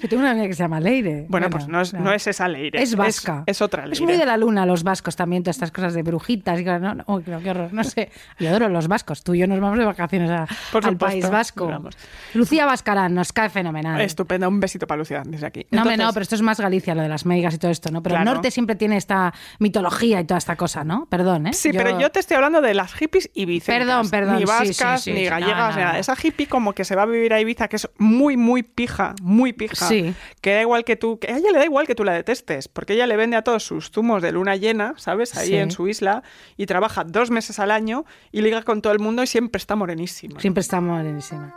[0.00, 1.26] Yo tengo una amiga que se llama Leire.
[1.28, 2.82] Bueno, pues no es, no es esa Leire.
[2.82, 3.42] Es vasca.
[3.46, 3.94] Es, otra Leire.
[3.94, 6.60] Es muy de la luna, los vascos también, todas estas cosas de brujitas.
[6.60, 8.10] Y, no, no, uy, no, qué horror, no sé.
[8.38, 9.22] Yo adoro los vascos.
[9.22, 11.66] Tú y yo nos vamos de vacaciones a- Por al País Vasco.
[11.66, 11.96] vamos.
[12.34, 14.00] Lucía Vascarán nos cae fenomenal.
[14.00, 15.66] Estupenda, un besito para Lucía desde aquí.
[15.70, 17.70] No, hombre, no, Entonces, pero esto es más Galicia, lo de las meigas y todo
[17.70, 18.02] esto, ¿no?
[18.02, 21.06] Pero el norte siempre tiene esta mitología y toda esta cosa, ¿no?
[21.06, 21.52] Perdón, ¿eh?
[21.52, 23.86] Sí, pero yo te estoy hablando de las hippies ibicencas.
[23.86, 25.98] Perdón, perdón, Ni vascas, sí, sí, ni sí, gallegas, no, nada.
[25.98, 29.14] Esa hippie como que se va a vivir a Ibiza, que es muy, muy pija,
[29.20, 29.88] muy pija.
[29.88, 30.14] Sí.
[30.40, 32.68] Que da igual que tú, que a ella le da igual que tú la detestes,
[32.68, 35.36] porque ella le vende a todos sus zumos de luna llena, ¿sabes?
[35.36, 36.22] Ahí en su isla,
[36.56, 39.74] y trabaja dos meses al año y liga con todo el mundo y siempre está
[39.74, 40.40] morenísima.
[40.40, 41.52] Siempre está morenísima.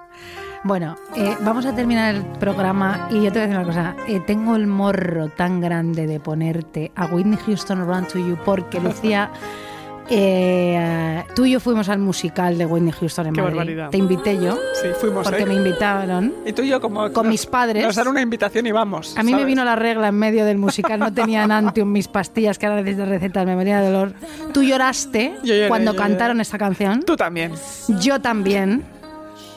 [0.63, 3.95] Bueno, eh, vamos a terminar el programa y yo te voy a decir una cosa.
[4.07, 8.79] Eh, tengo el morro tan grande de ponerte a Whitney Houston Run to You porque
[8.79, 9.31] Lucía,
[10.09, 13.55] eh, tú y yo fuimos al musical de Whitney Houston en Qué Madrid.
[13.57, 13.89] barbaridad.
[13.89, 15.45] Te invité yo Sí, fuimos, porque ¿eh?
[15.45, 16.33] me invitaron.
[16.45, 17.11] Y tú y yo como...
[17.11, 17.85] Con nos- mis padres.
[17.85, 19.15] Nos dan una invitación y vamos.
[19.17, 22.57] A mí me vino la regla en medio del musical, no tenía Nantium mis pastillas
[22.57, 24.13] que ahora necesito recetas, me venía de dolor.
[24.53, 27.03] Tú lloraste Yo lloré, cuando yo cantaron esta canción.
[27.03, 27.51] Tú también.
[27.99, 28.83] Yo también.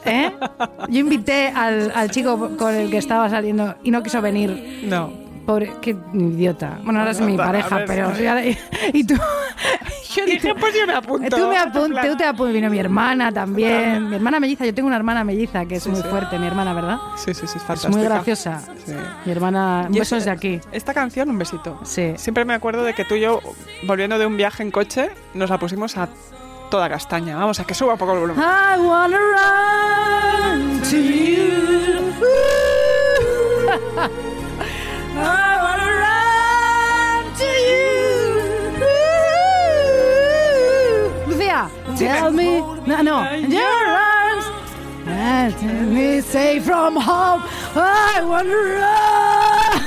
[0.04, 0.32] ¿Eh?
[0.88, 4.80] Yo invité al, al chico con el que estaba saliendo y no quiso venir.
[4.84, 5.29] No.
[5.50, 6.78] Pobre, qué idiota.
[6.84, 8.12] Bueno, ahora es mi pareja, pero.
[8.92, 9.14] Y, tú.
[10.14, 11.36] Yo Dije, pues yo me apunto.
[11.36, 12.54] Tú me apuntas, tú te apuntas.
[12.54, 14.10] Vino mi hermana también.
[14.10, 16.98] Mi hermana melliza, yo tengo una hermana melliza que es muy fuerte, mi hermana, ¿verdad?
[17.16, 17.96] Sí, sí, sí, es Es fantástica.
[17.96, 18.60] muy graciosa.
[18.84, 18.92] Sí.
[19.24, 20.60] Mi hermana, un beso desde aquí.
[20.70, 21.80] Esta canción, un besito.
[21.84, 22.12] Sí.
[22.16, 23.40] Siempre me acuerdo de que tú y yo,
[23.86, 26.08] volviendo de un viaje en coche, nos la pusimos a
[26.70, 27.36] toda castaña.
[27.36, 28.44] Vamos, a que suba un poco el volumen.
[28.44, 31.50] I wanna run to you.
[42.00, 42.60] tell me.
[42.86, 43.30] No, no.
[43.30, 44.46] in Your arms.
[45.60, 47.42] Take me safe from home.
[47.74, 49.84] I want to run.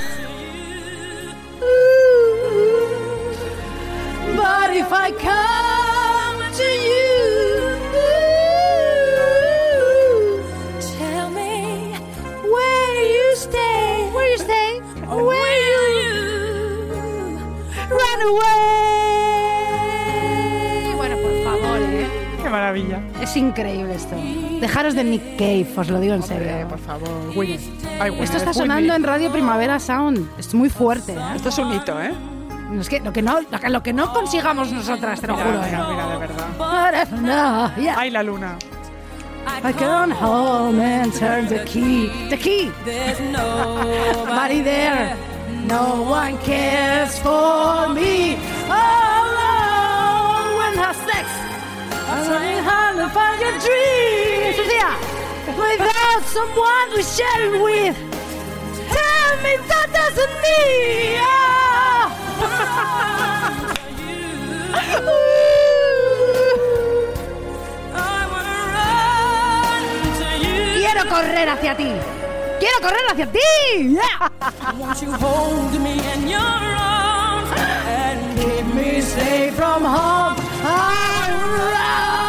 [4.38, 5.63] But if I come
[23.24, 24.16] Es increíble esto.
[24.60, 26.68] Dejaros de Nick Cave, os lo digo en Hombre, serio.
[26.68, 27.60] por favor, Winnie.
[28.00, 28.62] Ay, Winnie, Esto está Winnie.
[28.62, 30.30] sonando en Radio Primavera Sound.
[30.38, 31.20] Es muy fuerte, ¿eh?
[31.36, 32.12] Esto es un hito, ¿eh?
[32.70, 35.36] No, es que lo que no, lo que, lo que no consigamos nosotras, te lo
[35.36, 35.60] Mira, juro.
[35.64, 35.86] mira, ¿eh?
[35.90, 37.08] mira, de verdad.
[37.76, 37.96] No, yeah.
[37.98, 38.58] Ay, la luna.
[39.64, 42.10] I come home and turn the key.
[42.30, 42.72] The key.
[42.86, 45.16] there's nobody Body there.
[45.68, 48.36] No one cares for me.
[48.68, 49.53] Alone
[55.58, 57.98] Without someone to share it with.
[58.94, 60.84] Tell me that doesn't mean.
[70.76, 71.92] Quiero correr hacia ti.
[72.60, 73.40] Quiero correr hacia ti.
[73.94, 74.30] Yeah.
[80.66, 82.23] I run!